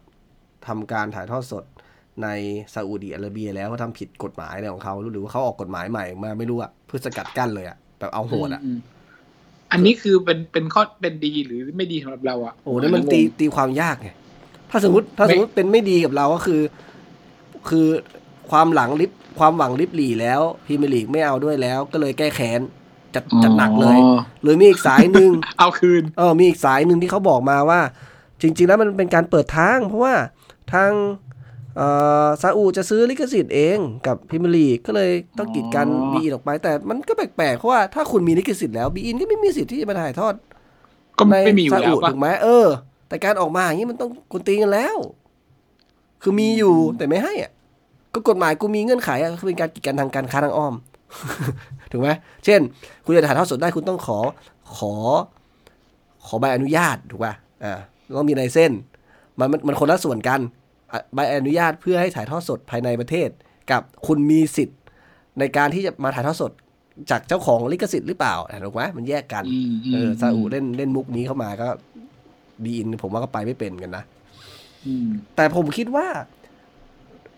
[0.68, 1.64] ทำการถ่ายทอดสด
[2.24, 2.28] ใน
[2.74, 8.80] ซาอุดิอาระเบีย แล้วเขาทำผิดกฎหมายอะไรของเขาหรือว่าเขาออกกฎหมายใหม่มาไม่รู้อะเพื่อสกัดกั้นเลยอะแบบเอาโหดอะอืม
[9.72, 14.10] อันนี้คือเป็นเป็นข้อเป็นดีหรือไม่ดีสำหรับเราอะโอ้นี่มันตีตีความยากไง
[14.72, 16.62] ถ้าสมมติถ้าสมมติเป็นไม่ดีกับเราก็คือ
[17.70, 17.88] คือ
[18.50, 22.62] ความหลังลิฟความหวังลิฟหลีแล้วพรีเมียร์ลีกไม่เอาด้วยแล้ว ก็เลยแก้แค้น
[23.16, 27.80] จัดจัดหนักเลยอ๋อหรือมีอีกสายหนึ่งเอาคืนเออมีอีกสายหนึ่งที่เขาบอกมาว่า
[28.42, 30.14] จริง ๆ แล้วมันเป็นการเปิดทาง เพราะว่า
[30.74, 30.92] ทาง
[31.78, 31.88] เอ่
[32.26, 40.34] อซาอุจะซื้อลิขสิทธิ์เองกับพรีเมียร์ลีกก็เลยต้องกีดกันอ๋อบีอินออกไป แต่มันก็แปลกๆเพราะว่าถ้าคุณมีลิขสิทธิ์แล้วบีอินก็ไม่มีสิทธิ์ที่จะมาถ่ายทอด
[41.18, 42.68] ก็ในไม่มีอยู่ซาแล้วอุป่ะถูกไหมเออ
[43.08, 44.98] แต่การออกมาอย่างนี้มันต้องกุนตีกันแล้ว
[46.22, 47.52] คือมีอยู่แต่ไม่ให้อะ
[48.14, 50.74] ก็กฎหมายกูมีเงื่อนไขอะคือเป็นการกีดกันทางการค้าทางอ้อม
[51.92, 52.10] ถูกไหม
[52.46, 52.62] เช่น
[53.06, 54.20] คุณจะถ่ายทอดสดได้คุณต้องขอ
[54.78, 54.94] ขอ
[56.26, 57.74] ขอใบอนุญาตถูกป่ะอ่า
[58.18, 58.72] ต้องมีลายเส้น
[59.40, 60.40] มันมันมันคนละส่วนกัน
[60.92, 63.30] อะใบอนุญาตเพื่อให้ถ่ายทอดสดภายในประเทศ
[63.72, 64.80] กับคุณมีสิทธิ์
[65.40, 66.52] ในการที่จะมาถ่ายทอดสด
[67.12, 71.68] จากเจ้าของลิขสิทธิ์หรือเปล่าอะถูกไหมมันแยกกันอืมมเออซาอุเล่นเล่นมุกนี้เข้ามาก็
[72.64, 74.04] บีอินผมว่าก็ไปไม่เป็นกันนะ
[74.86, 76.08] อืมแต่ผมคิดว่า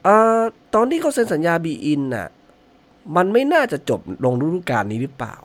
[0.04, 0.42] เอ่อ
[0.76, 2.28] ตอนที่เขาเซ็นสัญญาบีอินน่ะ
[3.16, 5.36] มันไม่น่าจะจบลงฤดูกาลนี้หรือเปล่า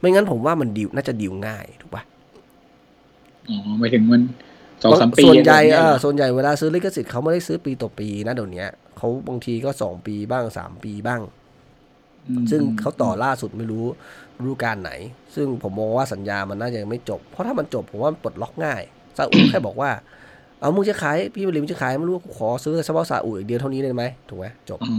[0.00, 2.02] ไม่งั้นผมว่ามันดิวน่าจะดิวง่ายถูกปะ
[3.48, 4.20] อ๋อหมายถึงมัน
[4.84, 8.66] สองสามปีอะไรเอเงี้ยเออส่วนใหญ่ส่วนใหญ่เวลาซื้อลิขสิทธิ์เขาไม่ได้ซื้อปีต่อปีนะเดี๋ยวนี้
[8.96, 11.20] เขาบางทีก็สองปีบ้างสามปีบ้าง
[12.28, 13.84] อืมซึ่งเขาต่อล่าสุดไม่รู้
[14.40, 14.92] ฤดูกาลไหน
[15.34, 18.82] ซึ่งผมมองว่าสัญญามันน่าจะยังไม่จบ เพราะถ้ามันจบผมว่ามันปลดล็อกง่าย
[19.16, 19.90] ซาอุแค่บอกว่า
[20.60, 24.94] เอามึงจะขายพรีเมียร์มึงจะขายไม่รู้ขอซื้อเฉพาะซาอุอีกเดียวเท่านี้ได้ไหมถูกไหมจบอ๋อ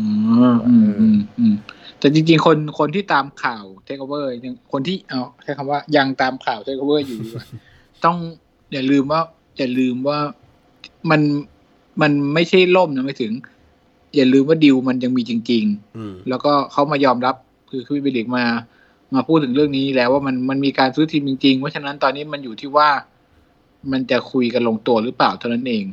[0.68, 1.56] อืมอืมอืม
[2.00, 7.46] แต่จริงๆ คนคนที่ตามข่าวเทคโอเวอร์ยังคนที่เอาใช้คำว่ายังตามข่าวเทคโอเวอร์อยู่ดีกว่า
[8.06, 8.18] ต้อง
[8.74, 9.22] อย่าลืมว่า
[9.58, 10.20] อย่าลืมว่า
[11.10, 11.22] มัน
[12.02, 13.34] มันไม่ใช่ล่มนะไม่ถึง
[14.16, 15.64] อย่าลืมว่าดิวมันยังมีจริง
[15.98, 17.36] อืมๆแล้วก็เขามายอมรับ
[17.70, 18.46] คือคือวิลิกมา
[19.14, 22.90] มาพูดถึงเรื่องนี้แล้วว่ามันมันมีการซื้อทีมจริงๆ เพราะฉะนั้นตอนนี้มันอยู่ที่ว่า
[23.92, 25.86] มันจะคุยกันลงตัวหรือเปล่าเท่านั้นเอง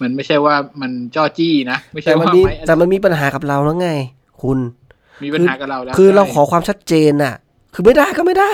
[0.00, 3.90] มันไม่ใช่ว่ามันจ้อจี้นะไม่ใช่แต่มันว่ามีไม้แต่มันมีปัญหากับเราแล้วไง
[4.42, 4.58] คุณ
[5.24, 7.34] มีปัญหากับเราแล้วคือเราใช่ขอความชัดเจนน่ะ
[7.74, 8.50] คือไม่ได้ก็ไม่ได้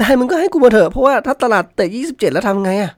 [0.00, 2.92] ได้มึงก็ให้กูมาเถอะเพราะว่าถ้าตลาดเตะยี่สิบเจ็ดแล้วทำไงอะ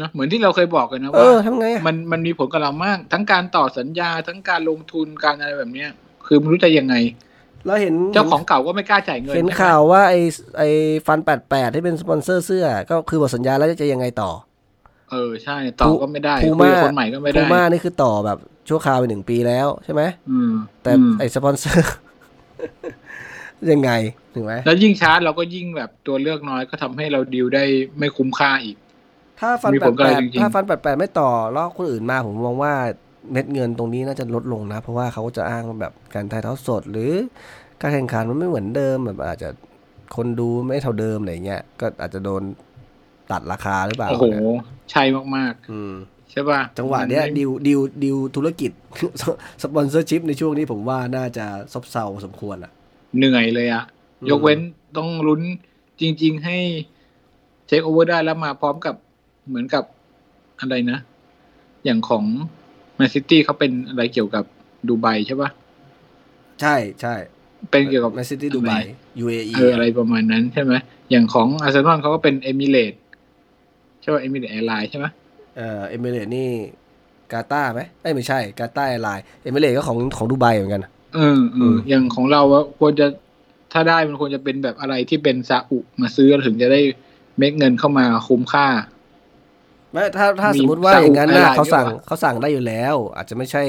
[0.00, 5.90] นะเหมือนที่เราเคยบอกกันนะเอว่าอทำไงอะมันมันมีผลกับเรามาก ทั้งการต่อสัญญาทั้งการลงทุนการอะไรแบบเนี้ย
[6.26, 6.94] คือไม่รู้จะยังไง
[7.66, 10.14] เราเห็นเจ้าของเก่าก็ไม่กล้าจ่ายเงิน เห็นใช่ไหมข่าวว่าไอ
[10.58, 10.62] ไอ
[11.06, 14.30] ฟันแปดแปดที่เป็นสปอนเซอร์เสื้อ ก็คือหมดสัญญาแล้วจะยังไงต่อ
[15.10, 18.38] เออใช่ต่อก็ไม่ได้พูคุยม่ากับคนใหม่ก็ไม่พูได้ม่านี่คือต่อแบบ
[18.68, 21.92] ชั่วคราวไปหนึ่งปีแล้วใช่ไหมอืม แต่อืมไอสปอนเซอร์
[23.72, 23.90] ยังไง
[24.34, 27.64] ถึงไหมแล้วยิ่งช้าเราก็ยิ่งแบบตัวเลือกน้อยก็ทำให้เราดีลได้
[27.98, 28.76] ไม่คุ้มค่าอีก
[29.40, 32.72] ถ้าฟันมีแปผดลกับแปเราดจริงๆถ้าฟันแปดแปดไม่ต่อแล้วคนอื่นมาผมมองว่า
[33.32, 37.12] เม็ดเงินตรงนี้น่าจะลดลงนะ เพราะว่าเขาจะอ้างว่าแบบการถ่ายทอดสดหรือ
[37.80, 39.50] การแข่งขันมันไม่เหมือนเดิมแบบอาจจะ
[40.16, 42.42] คนดูไม่เท่าเดิมอะไรเงี้ยก็อาจจะโดน
[43.32, 44.42] ตัดราคาหรือเปล่าโอ้โหเนี่ย
[44.90, 45.02] ใช่
[45.36, 48.70] มากอืมๆใช่ป่ะจังหวะเนี้ยมันไม่ deal deal deal ธุรกิจ
[49.62, 52.72] sponsorship ในช่วงนี้ผมว่าน่าจะซบเซาพอสมควรอะ
[53.18, 53.84] เหนื่อยเลยอะ
[54.20, 54.60] อืมยกเว้น
[54.96, 55.42] ต้องลุ้น
[56.00, 56.56] จริง ๆ ให้
[57.66, 58.94] เช็คโอเวอร์ได้แล้วมาพร้อมกับ
[59.48, 59.84] เหมือนกับ
[60.60, 60.98] อะไรนะ
[61.84, 62.24] อย่างของ
[62.96, 64.44] แมนซิตี้เขาเป็นอะไรเกี่ยวกับ
[64.88, 65.50] ดูไบใช่ปะ
[66.60, 67.14] ใช่ใช่
[67.70, 68.72] เป็นเกี่ยวกับแมนซิตี้ดูไบ
[69.22, 70.74] UAE เอออะไรประมาณนั้นใช่ไหม
[71.10, 72.92] อย่างของอาร์เซนอลเขาก็เป็นเอมิเรต
[74.00, 75.06] ใช่ป่ะเอมิเรต Airline ใช่ไหม
[75.56, 76.48] เอ่อเอมิเรตนี่
[77.32, 83.06] กาตาร์ไหมเอ้ยไม่ใช่กาตาร์ Airline เอมิเรตก็ของของดูไบเหมือนกันเออเออือมอย่างของเราอะควรจะ
[83.72, 86.80] ถ้าได้มันควรจะเป็นแบบอะไรที่เป็นซาอุมาซื้อถึงจะได้
[87.38, 88.66] เม็ดเงินเข้ามาคุ้มค่า
[89.92, 93.62] ไม่ถ้าถ้ามีสมมติว่าซาอุอย่างนั้นนะ Airline เขาสั่งด้วยวะเขาสั่งได้อยู่แล้ว อาจจะไม่ใช่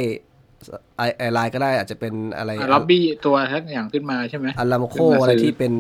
[0.98, 5.72] ไอ Airline ก็ได้อาจจะเป็นอะไรล็อบบี้ตัวทักอย่างขึ้นมาใช่ไหมอัลลามโคขึ้นมาซื้อออะไรที่เป็น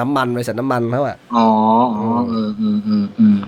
[0.00, 1.48] น้ำมันบริษัทน้ำมันเขาอะอ๋อ
[1.96, 3.38] อ๋อเออเออเออเออ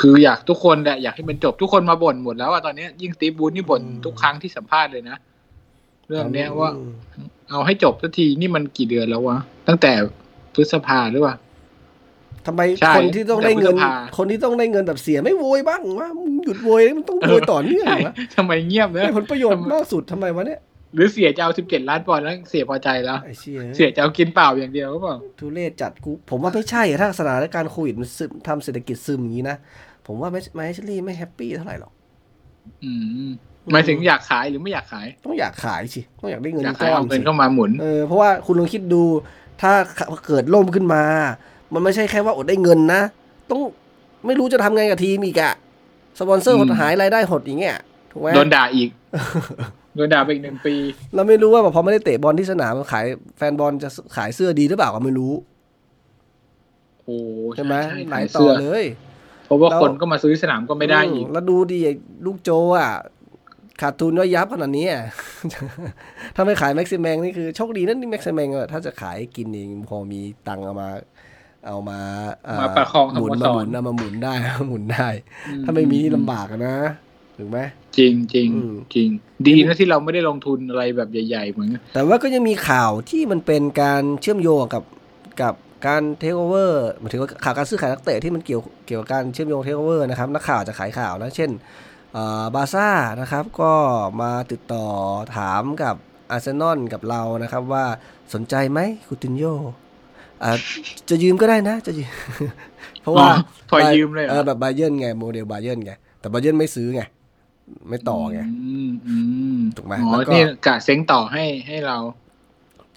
[0.00, 5.16] คืออยากทุกคนแหละอยากให้มันจบทุกคนมาบ่นหมดแล้วอะตอนเนี้ยยิ่งสตีฟบูธนี่บ่นทุกครั้งที่สัมภาษณ์เลยนะ
[6.08, 6.70] เรื่องเนี้ยว่า
[7.50, 9.38] เอาให้จบสักทีนี่มันกี่เดือนแล้ววะ
[9.68, 9.92] ตั้งแต่
[10.54, 11.36] พฤษภาหรือเปล่า
[12.46, 20.60] ทำไมใช่คนที่ต้องได้เงินแต่พฤษภาคนที่ต้องได้เงินแบบเสียไม่โวยบ้างวะมึงหยุดโวยมันต้องโวยต่อเนื่องใช่วะทำไมเงียบเนได้อะผลประโยชน์มากสุดทำไมวะเนี่ย
[20.94, 29.56] หรือเสี่ยจะเอาสิบเจ็ดล้านปอนด์แล้วเสียพอใจแล้วไอ้เชี่ยเสียจะเอากินเปล่าอย่างเดียวก็เปล่าทุเรศจัดกูผมว่าไม่ใช่อะถ้าสถานการณ์โควิดมันซึมทำเศรษฐกิจซึมอย่างนี้นะ
[30.06, 31.92] ผมว่าไม่ไม่ชลี่ไม่ happy เท่าไหร่หรอก
[32.84, 32.92] อื
[33.26, 33.30] ม
[33.72, 39.02] หมายถึงอยากขายหรือไม่อยากขาย ต้องอยากขายสิต้องอยากได้เงินอยากขายก้อเอานเงินสิเข้ามาหมุนเออเพราะว่าคุณลองคิดดู
[39.62, 39.72] ถ้า
[40.26, 41.02] เกิดล่มขึ้นมา
[41.74, 43.02] มันไม่ใช่แค่ว่าอดได้เงินนะ
[43.50, 43.60] ต้อง
[44.26, 45.52] ไม่รู้จะทำไงกับทีมอีกอะ
[46.18, 47.76] สปอนเซอร์อืหมดหายรายได้หดอย่างเงี้ย
[48.12, 48.88] ถูกไหมโดนด่าอีก
[49.96, 50.74] โดนด่าไปอีกหนึ่งปี
[51.14, 53.04] เราไม่รู้ว่าแบบพอไม่ได้เตะบอลที่สนามขาย
[53.36, 55.32] แฟนบอลจะขายเสื้อดีหรือเปล่าก็ไม่รู้
[57.04, 57.16] โอ้
[57.56, 57.74] ใช่ไหม
[58.10, 58.84] หขาลายยต่อเสื้อเลย
[59.46, 61.94] เพราะว่าแล้วคนก็มาซื้อสนามก็ไม่ได้อีกมแล้วดูดิไอ้
[62.26, 62.90] ลูกโจอะ
[63.80, 65.04] ขาดทุนว่ายับขนาดนี้อะ
[66.34, 70.88] ถ้าไม่ขายแม็กซิแมงนี่คือโชคดีนั่นนี่แม็กซิแมงอะถ้าจะขายกินเองพอมีตังค์เอามา
[71.66, 72.00] เอามา
[72.48, 74.32] อ่มาประคองหมุนสโมสรมาหมุนเอามาหมุนได้
[74.68, 75.08] หมุนได้
[75.64, 76.76] ถ้าไม่มีนี่ลำบากอะนะ
[77.38, 77.58] ถูกไหม
[77.98, 79.08] จริงจริงอืมจริง
[79.46, 84.82] ดีนะที่เราไม่ได้ลงทุนอะไรแบบใหญ่ ๆ เหมือนแต่ว่าก็ยังมีข่าวที่มันเป็นการเชื่อมโยงกับ
[85.42, 85.54] กับ
[85.86, 91.50] การเทคโอเวอร์หมายถึงว่าข่าวการซื้อขายนักเตะที่มันเกี่ยวเกี่ยวกับการเชื่อมโยงเทคโอเวอร์นะครับนักข่าวจะขายข่าวนะ เช่น
[92.12, 92.88] เอ่อบาซ่า
[93.20, 93.72] นะครับ ก็
[94.20, 94.86] มาติดต่อ
[95.36, 95.96] ถามกับ
[96.30, 97.84] อาร์เซนอลกับเรานะครับ ว่า
[98.34, 99.44] สนใจไหมคูตินโย
[100.42, 100.52] อ่า
[101.10, 102.10] จะยืมก็ได้นะ จะยืม
[103.02, 103.36] เพราะว่าอ๋อ
[103.70, 107.02] พอยืมเลยเหรอเออแบบบาเยิร์นไงโมเดลบาเยิร์นไงแต่บาเยิร์นไม่ซื้อไง
[107.88, 109.16] ไม่ต่อไงอืมอื
[109.56, 111.98] มถูกไหมอ๋อแล้วก็นี่กะเซ้งต่อให้ให้เรา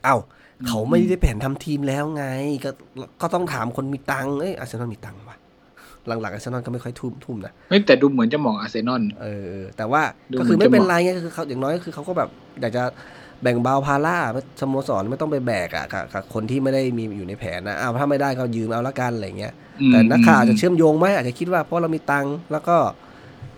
[0.05, 0.17] เอ้า
[0.59, 2.25] อืมเขาไม่ได้แผนทำทีมแล้วไง
[2.65, 2.71] ก็
[3.21, 5.37] ก็ต้องถามคนมีตังค์เอ้ยอาร์เซนอลมีตังค์วะ
[6.07, 12.29] หลังๆอาร์เซนอลก็ไม่ค่อยทุ่มทุ่มนะไม่แต่ดูเหมือนจะมองอาร์เซนอลเออเออแต่ว่าดูก็คือเหมือนไม่เป็นจะเหมาะไรไงคือเขาอย่างน้อยคือเขาก็แบบ
[12.61, 12.83] อยากจะ
[13.41, 14.15] แบ่งเบาภาระ
[14.61, 22.77] สโมสรไม่ต้องไปแบกอะกับกับคนที่ไม่ได้มีอยู่ในแผนนะอ้าวถ้าไม่ได้ก็ยืมเอาละกันอะไรเงี้ยอืมแต่นักข่าวอาจอืจะมเชื่อมโยงไหมอาจจะคิดว่าเพราะเรามีตังค์แล้วก็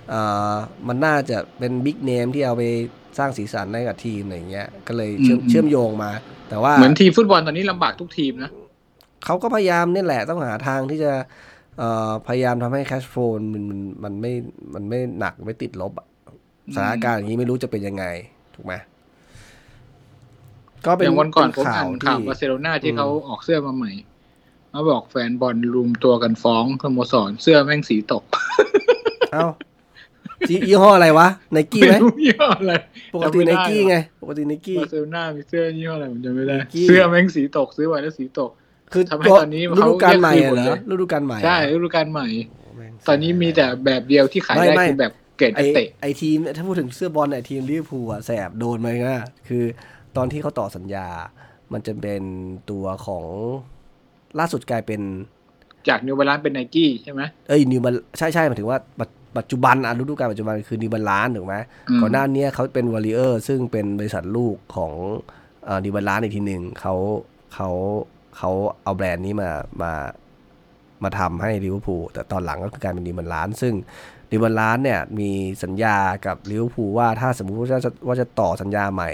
[0.09, 0.21] เอ่
[0.53, 0.55] อ
[0.88, 2.63] มันน่าจะเป็นบิ๊กเนมที่เอาไป
[3.17, 6.11] สร้างสีสันให้กับทีมอะไรเงี้ย ก็เลยเชื่อมเชื่อมโยงมา
[6.49, 8.51] แต่ว่าเหมือนทีมฟุตบอลตอนนี้ลำบากทุกทีมนะ
[9.25, 11.13] เขาก็พยายามนี่แหละต้องหาทางที่จะ
[11.77, 14.34] เอ่อพยายามทำให้แคชโฟลมันมันมันไม่
[14.73, 16.07] มันไม่หนักไม่ติดลบอะ
[16.67, 18.05] อืมสถานการณ์อย่างนี้ไม่รู้จะเป็นยังไง
[18.55, 18.73] ถูกไหม
[20.86, 23.91] ก็เป็อนย่างวันก่อนเป็ผมอ่านข่าที่วบาร์เซโลนาที่อืมเขาออกเสื้อมาใหม่
[24.71, 28.23] เขาบอกแฟนบอลรวมตัวกันฟ้องสโมสรเสื้อแม่งสีตก
[29.34, 29.45] เอ้า
[30.49, 32.73] จียี่ห้ออะไรวะไนกี้ไหมไม่รู้ยี่ห้ออะไร
[33.13, 38.51] ปกติจำไนม่ด้กี้ไงปกติไนกี้บาร์เซโลนามีเสื้อยี่ห้ออะไรผมจำไม่ได้ Nike เสื้อแม่งสีตกซื้อไว้แล้วสีตก
[38.93, 42.27] คือทำให้ตอนนี้ฤเขาดูกาลใหม่เรียกอะคืนหมดเหรเลอยฤดูกาลใหม่อะใช่ฤดูกาลใหม่
[42.77, 49.19] แม่งตอนนี้มีแต่แบบเดียวที่ขายไม่ได้ไม่คือแบบเกรดไอนักเตะไอทีมถ้าพูดถึงเสื้อบอลเนี่ยทีมลิเวอร์พูลอะแสบโดนมานะ
[49.49, 49.65] คือ
[50.18, 51.07] ตอนที่เขาต่อสัญญา
[51.74, 52.24] มันจะเป็น
[52.72, 53.26] ตัวของ
[54.39, 55.01] ล่าสุดกลายเป็น
[55.89, 61.55] จากนิวบาลานเป็นไนกี้ใช่ไหมเอ้ยนิวบัลใช่ใช่หมายถึงว่าปัจปัจจุบันอะฤดูกาลปัจจุบันคือนิวบัลลานถูกไหม
[61.89, 64.93] อืมก่อนหน้าเนี้ยเขาเป็นวอร์ริเออร์ซึ่งเป็นบริษัทลูกของ
[65.84, 66.95] นิวบัลลานอีกทีหนึ่งเขา
[67.53, 67.70] เขา
[68.38, 68.51] เขา
[68.84, 69.49] เอาแบรนด์นี้มา
[69.82, 69.91] มา
[71.03, 73.74] มาทำให้ลิเวอร์พูลแต่ตอนหลังก็คือการเป็นนิวบัลลานซึ่ง
[74.32, 75.30] นิวบัลลานเนี่ยมี
[75.64, 79.12] สัญญากับลิเวอร์พูลว่าถ้าสมมุติว่าจะว่าจะต่อสัญญาใหม่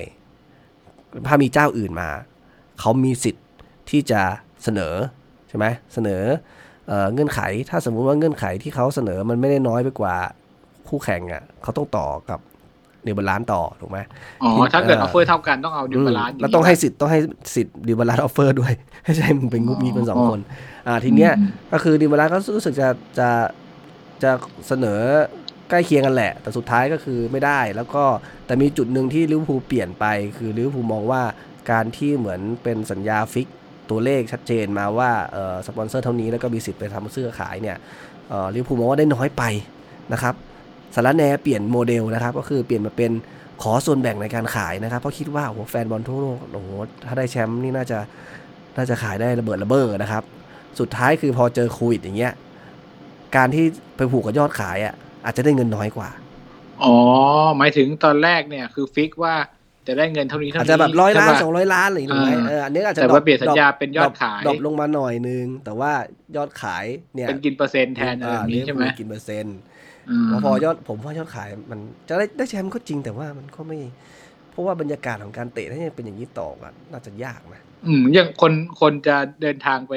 [1.28, 2.10] ถ้ามีเจ้าอื่นมา
[2.80, 3.46] เขามีสิทธิ์
[3.90, 4.22] ที่จะ
[4.64, 4.94] เสนอ
[5.50, 6.24] ใช่ไหมเสนอ
[6.88, 7.40] เอ่อเงื่อนไข
[7.70, 10.16] ถ้าสมมุติว่าเงื่อนไขที่เขาเสนอมันไม่ได้น้อยไปกว่า
[10.88, 12.40] คู่แข่งอะเขาต้องต่อกับ
[13.06, 14.00] นิวบาลานต่อถูกไหม
[14.42, 17.20] อ๋อที่ถ้าเกิดเอ่อออฟเฟอร์เท่ากันต้องเอานิวบาลานแล้วต้องให้สิทธิ์ต้องให้
[17.56, 20.40] สิทธิ์นิวบาลาน offer ด้วยไม่ใช่มึงเป็นงุบงิบเป็นสองคน
[20.88, 21.32] อ่าทีเนี้ย
[21.72, 22.88] ก็คือดิมาราก็รู้สึกจะ
[23.20, 23.30] จะ
[24.24, 24.32] จะ
[24.68, 25.00] เสนอ
[25.70, 28.04] ใกล้เคียงกันแหละ แต่สุดท้ายก็คือไม่ได้ แล้วก็
[28.46, 30.06] แต่มีจุดหนึ่งที่ลิเวอร์พูลเปลี่ยนไป
[30.38, 31.22] คือลิเวอร์พูลมองว่า
[31.72, 33.48] การที่เหมือนเป็นสัญญา fix
[33.90, 35.12] ตัวเลขชัดเจนมาว่า
[35.68, 37.78] สปอนเซอร์เท่านี้แล้วก็มีสิทธิ์ไปทำเสื้อขายเนี่ย
[38.54, 39.44] ลิเวอร์พูลมองว่าได้น้อยไป
[40.14, 40.36] นะครับ
[40.96, 43.12] สารแนเปลี่ยนโมเดลนะครับ ก็คือเปลี่ยนมาเป็น
[43.64, 46.68] ขอส่วนแบ่งในการขายนะครับ เพราะคิดว่าโอ้แฟนบอลทั่วโลกโอ้โห
[47.06, 48.00] ถ้าได้แชมป์นี่น่าจะ
[48.78, 50.24] น่าจะขายได้ระเบิดระเบ้อนะครับ
[50.80, 52.34] สุดท้ายคือพอเจอโควิดอย่างเงี้ย
[53.36, 53.66] การที่
[53.98, 54.94] ไปผูกกับยอดขายอะ
[55.28, 56.10] อาจจะได้เงินน้อยกว่า
[56.84, 56.96] อ๋อ
[57.58, 59.36] หมายถึงตอนแรกเนี่ยคือ fix ว่า
[59.88, 65.92] จะได้เงินเท่านี้เท่านี้อาจจะแบบร้อยล้านใช่ปะสองร้อยล้านอะไรอย่างเงี้ยอ่าเอออันนี้อาจจะแต่ว่า drop เปลี่ยนสัญญา drop เป็นยอดขาย drop ลงมาหน่อยนึง แต่ว่า
[66.36, 69.58] ยอดขายเนี่ยเป็นกินเปอร์เซ็นต์แทนอะไรแบบนี้ใช่ไหมกินเปอร์เซ็นต์
[70.10, 73.80] อืมแล้วพอยอดผมว่ายอดขายมันจะได้ได้แชมป์ก็จริงแต่ว่ามันก็ไม่
[74.52, 79.94] เพราะว่าบรรยากาศของการเตะถ้ายังเป็นอย่างนี้ต่อกันน่าจะยากนะ อืมอย่างคนคนจะเดินทางไป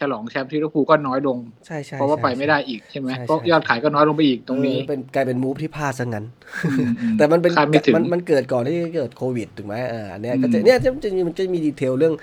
[0.00, 6.24] ฉลองแชมป์ที่ลิเวอร์พูลก็น้อยลงใช่ใช่เพราะว่าใช่ไปไม่ได้อีกใช่ไหมใช่เพราะใช่ยอดขายก็น้อยลงไปอีกตรงนี้เออเป็นกลายเป็น move ที่พลาดซะงั้น
[6.66, 12.14] อืมอืแต่มันเป็นคาดไม่ถึงมันมันเกิดก่อนที่จะเกิดโควิดถูกไหมเอออันเนี้ยก็จะอืมเนี่ยจะจะมีมันจะมี detail เรื่อง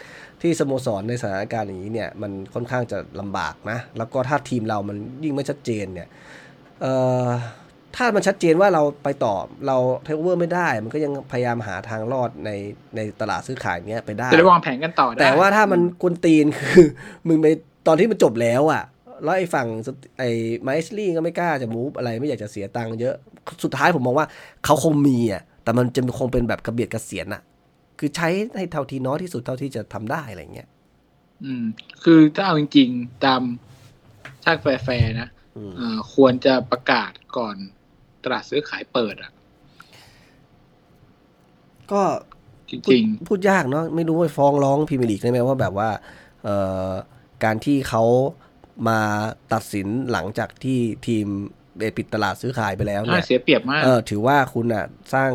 [0.42, 6.08] ที่สโมสรในสถานการณ์อย่างนี้เนี่ยมันค่อนข้างจะลำบากนะ แล้วก็ถ้าทีมเรามันยิ่งไม่ชัดเจนเนี่ย
[6.82, 6.94] เอ่
[7.26, 7.28] อ
[7.98, 9.36] ถ้ามันชัดเจนว่าเราไปต่อ
[9.68, 12.50] เราเทคโอเวอร์ไม่ได้ มันก็ยังพยายามหาทางรอดใน
[12.96, 16.86] ในตลาดซื้อขายเนี้ยไปได้จะได้วางแผนกันต่อได้ แต่ว่าถ้ามันกวนตีนคือ
[17.28, 17.48] มึงไป
[17.88, 18.84] ตอนที่มันจบแล้วอะ
[19.24, 20.30] แล้วไอ้ฝั่งสตไอ้
[20.62, 23.16] ไมซ์ลี่ก็ไม่กล้าจะมูฟอะไรไม่อยากจะเสียตังค์เยอะ
[23.64, 24.28] สุดท้ายผมมองว่า
[24.66, 27.42] เขาคงมีอะแต่มันจะคงเป็นแบบกระเบียดกระเสียนอะ
[28.00, 30.68] คือใช้ให้เท่าทีน้อยที่สุดเท่าที่จะทำได้อะไรเงี้ย
[31.44, 31.64] อืม
[32.04, 33.42] คือถ้าเอาจริงๆตาม
[34.44, 37.58] ช่างแฟร์ๆนะอืมเอ่อควรจะประกาศก่อน
[38.26, 39.32] ตลาดซื้อขายเปิดอะ
[41.92, 42.02] ก็
[42.70, 45.90] จพูดริงพูดยากเนาะไม่รู้ว่าฟ้องร้องพรีเมียร์ลีกได้ไหมว่าแบบว่า
[46.44, 46.56] เอ่
[46.88, 46.92] อ
[47.44, 48.04] การที่เขา
[48.88, 49.00] มา
[49.54, 51.28] ตัดสินหลังจากที่ทีม
[51.98, 55.32] ปิดตลาดซื้อขายไปแล้วๆเนี่น่ายเสียเปรียบมากเออถือว่าคุณอะสร้าง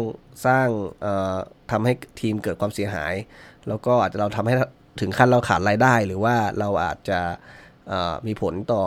[0.46, 0.66] สร้าง
[1.02, 1.36] เอ่อ
[1.70, 3.14] ทำให้ทีมเกิดความเสียหาย
[3.68, 4.54] แล้วก็อาจจะเราทำให้
[5.00, 7.20] ถึงขั้นเราขาดรายได้ หรือว่าเราอาจจะ
[7.88, 8.82] เอ่อมีผลต่อ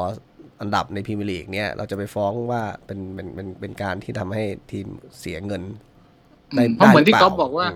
[0.64, 4.88] อันดับในพรีเมียร์ลีกเนี่ยเราจะไปฟ้องว่าเป็นเป็นเป็นเป็นการที่ทำให้ทีม
[5.20, 5.64] เสียเงิน
[6.53, 7.76] อืมเพราะเหมือนที่ได้ก๊อฟปล่บอกว่าม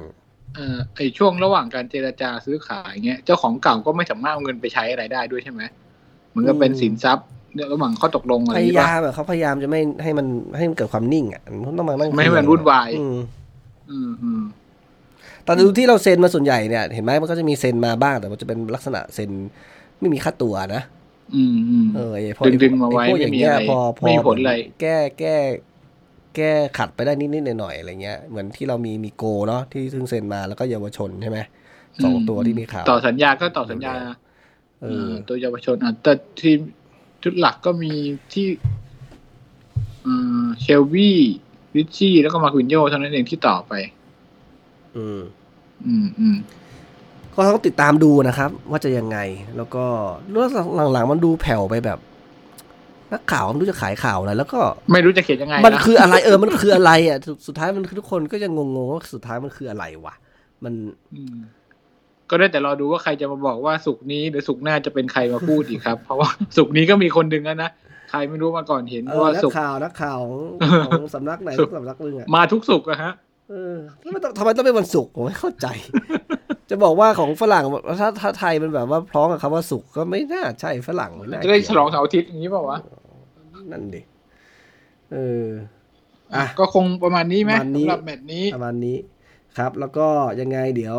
[0.55, 5.61] เอ่อไอช่วงระหว่างการเจรจาซื้อขายเงี้ยเจ้าของเก่าก็ไม่สามารถเอาเงินไปใช้อะไรได้ด้วยใช่ไหม
[6.29, 10.27] เหมือนกับเป็นสินทรัพย์เนี่ยระหว่างข้อตกลงอะไรพอย่างยางี้ป่ะยามอะเขาพยายามจะไม่ให้มัน
[10.57, 13.17] ให้มันเกิดความนิ่งอะมันต้องมานั่งไม่ให้มันวุ่นวายอืม
[13.91, 14.41] อืมอืม
[15.43, 19.29] แต่ดูที่เราเซ็นมาส่วนใหญ่เนี่ย เห็นไหมมันก็จะมีเซ็นมาบ้างแต่มันจะเป็นลักษณะเซ็น
[19.99, 20.83] ไม่มีค่าตัวนะ
[21.36, 25.36] อืมอืมเออไอ้พอดึงดึงมาไว้อ้พวกอย่างเงี้ยไม่มีอะไรพอพอไม่มีผลอะไรแก้แก้
[26.36, 31.39] แก้ขัดไปได้นิดๆหน่อยๆอะไรเงี้ยเหมือนที่เรามีมีโกเนาะที่ซึ่งเซ็นมาแล้วก็เยาวชนใช่ไหม
[32.03, 33.93] สองตัวที่มีข่าวต่อสัญญาก็ต่อสัญญา
[34.82, 36.59] เอเอออตัวเยาวชนอะแต่ทีม
[37.23, 37.93] ชุดหลักก็มี
[38.34, 38.47] ที่
[40.03, 41.19] เอ่อเชลวี่
[41.75, 43.73] ริชชี่แล้วก็มาควินโยเท่านั้นเองที่ต่อไป
[44.97, 45.21] อืม
[45.86, 46.36] อืมอืม
[47.38, 49.17] ก็ต้องติดตามดูนะครับ ว่าจะยังไง
[49.57, 49.85] แล้วก็
[50.33, 50.55] รู้สึก
[50.93, 51.99] หลังๆ มันดูแผ่วไปแบบ
[53.13, 54.59] นักข่าวไม่รู้จะขายข่าวอะไรแล้วก็
[54.91, 60.15] ไม่รู้จะเขียนยังไง มันนะคืออะไรเออมันคืออะไรอะสุดสุดท้ายมันคือทุกคนก็ยังงงๆว่าสุดท้ายมันคืออะไรวะ
[60.63, 60.73] มัน
[61.38, 61.39] ม
[62.29, 67.69] ก็ได้แต่รอดูว่าใครจะมาบอกว่าสุกร์นี้หรือสุกร์หน้าจะเป็นใครมาพูดอีกครับ เพราะว่าสุกร์นี้ก็มีคนดึงแล้วนะ
[68.11, 70.41] ใครไม่รู้มาก่อนเห็นเออว่านักสุกร์ข่าวนักข่าวของ
[70.88, 73.13] ของสำนักไหนสุกสำนักนึงอะมาทุกสุกร์อะฮะ
[73.49, 75.67] เออแล้วมันต้องทำไมต้องเป็นวันศุกร์ผมไม่เข้าใจ
[76.70, 77.63] จะบอกว่าของฝรั่ง
[77.99, 82.78] ถ้าถ้าไทยมันแบบว่าพร้อมกับคำว่าศุกร์ก็ไม่น่าใช่ฝรั่งไม่น่าจะได้เกี่ยวฉลองเสาร์อาทิตย์อย่างนี้เปล่าวะ
[83.72, 84.01] นั่นดิ
[85.11, 85.45] เออ
[86.36, 88.97] อะก็คงประมาณนี้ไหมประมาณนี้สำหรับแมตช์นี้ประมาณนี้
[89.57, 90.07] ครับ แล้วก็
[90.41, 90.97] ยังไงเดี๋ยว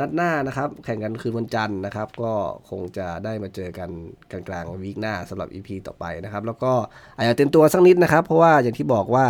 [0.00, 2.32] นัดหน้านะครับ แข่งกันคืนวันจันทร์นะครับ ก็
[2.70, 3.90] คงจะได้มาเจอกัน
[4.30, 6.72] กลางๆวีคหน้าสำหรับ EP ต่อไปนะครับ แล้วก็
[7.16, 9.26] อาจจะเต็มตัวสักนิดนะครับ เพราะว่าอย่างที่บอกว่า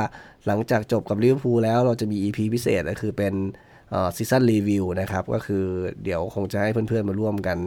[0.46, 3.34] หลังจากจบกับลิเวอร์พูลแล้วเราจะมี EP พิเศษก็คือเป็น
[4.16, 5.64] ซีซั่นรีวิวนะครับก็คือ
[6.04, 7.58] เดี๋ยวคงจะให้เพื่อนๆมาร่วมกัน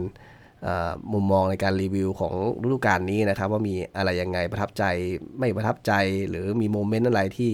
[1.12, 4.84] มุมมองในการรีวิวของฤดูกาลนี้นะครับ ว่ามีอะไรยังไงประทับใจ
[5.38, 5.92] ไม่ประทับใจ
[6.28, 7.52] หรือมีโมเมนต์อะไรที่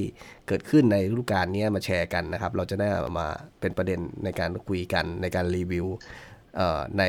[0.49, 3.29] เกิดขึ้นในฤดูกาลนี้มาแชร์กันนะครับ เราจะได้เอามา
[3.61, 5.87] เป็นประเด็นในการคุยกันในการรีวิว
[6.57, 7.05] เอ่อใน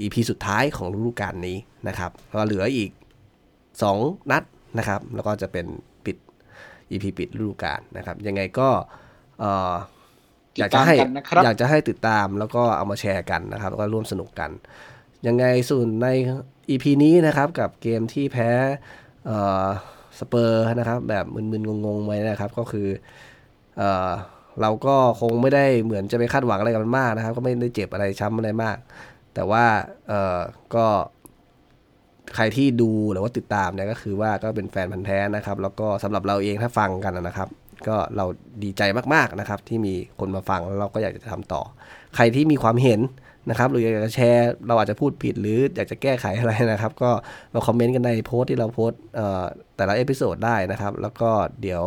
[0.00, 1.56] EP สุดท้ายของฤดูกาลนี้
[1.88, 2.90] นะครับก็เหลืออีก
[3.60, 4.42] 2 นัด
[4.78, 5.66] นะครับ แล้วก็จะเป็น
[6.04, 6.16] ปิด
[6.90, 8.68] EP ปิดฤดูกาลนะครับ ยังไงก็
[10.56, 14.50] อ่ออยากจะให้ติดตามกันนะครับอยากจะให้ติดตามแล้วก็เอามาแชร์กันนะครับแล้วก็ร่วมสนุกกัน
[15.26, 16.08] ยังไงส่วนใน
[16.68, 18.50] EP นี้นะครับกับเกมที่แพ้
[19.26, 19.66] เอ่อ
[20.18, 22.88] สเปอร์นะครับ แบบมึนๆงงๆไว้นะครับ ก็คือ
[23.78, 24.10] เอ่อ
[24.60, 28.76] เราก็คงไม่ได้เหมือนจะไปคาดหวังอะไรกับมันมากนะครับ ก็ไม่ได้เจ็บอะไรช้ำอะไรมาก
[29.34, 29.64] แต่ว่า
[30.08, 30.38] เอ่อ
[30.74, 30.86] ก็
[32.34, 37.48] ใครที่ดูหรือว่าติดตามเนี่ยก็คือว่าก็เป็นแฟนพันธ์แท้นะครับ แล้วก็สำหรับเราเองถ้าฟังกันนะครับ
[37.88, 38.24] ก็เรา
[38.64, 38.82] ดีใจ
[39.14, 41.62] มากๆนะครับ ที่มีคนมาฟังแล้วเราก็อยากจะทำต่อ
[42.16, 43.00] ใครที่มีความเห็น
[43.50, 47.10] นะครับหรืออยากจะแชร์เราอาจจะพูดผิดหรืออยากจะแก้ไขอะไรนะครับ ก็
[47.54, 49.44] มาคอมเมนต์กันในโพสต์ที่เราโพสต์เอ่อ
[49.76, 51.30] แต่ละ episode ได้นะครับ แล้วก็
[51.62, 51.84] เดี๋ยว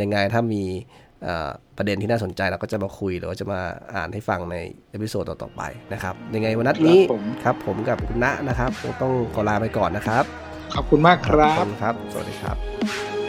[0.00, 0.64] ยังไงถ้ามี
[1.22, 3.60] เอ่อประเด็นที่น่าสนใจเราก็จะมาคุยหรือว่าจะมา
[3.94, 4.56] อ่านให้ฟังใน
[4.90, 5.62] episode ต่อๆไป
[5.92, 10.24] นะครับยังไงวันนัดนี้ครับผมครับผมกับคุณณะนะครับคงต้องขอลาไปก่อนนะครับ
[10.74, 13.19] ขอบคุณมากครับขอณครับ สวัสดีครับ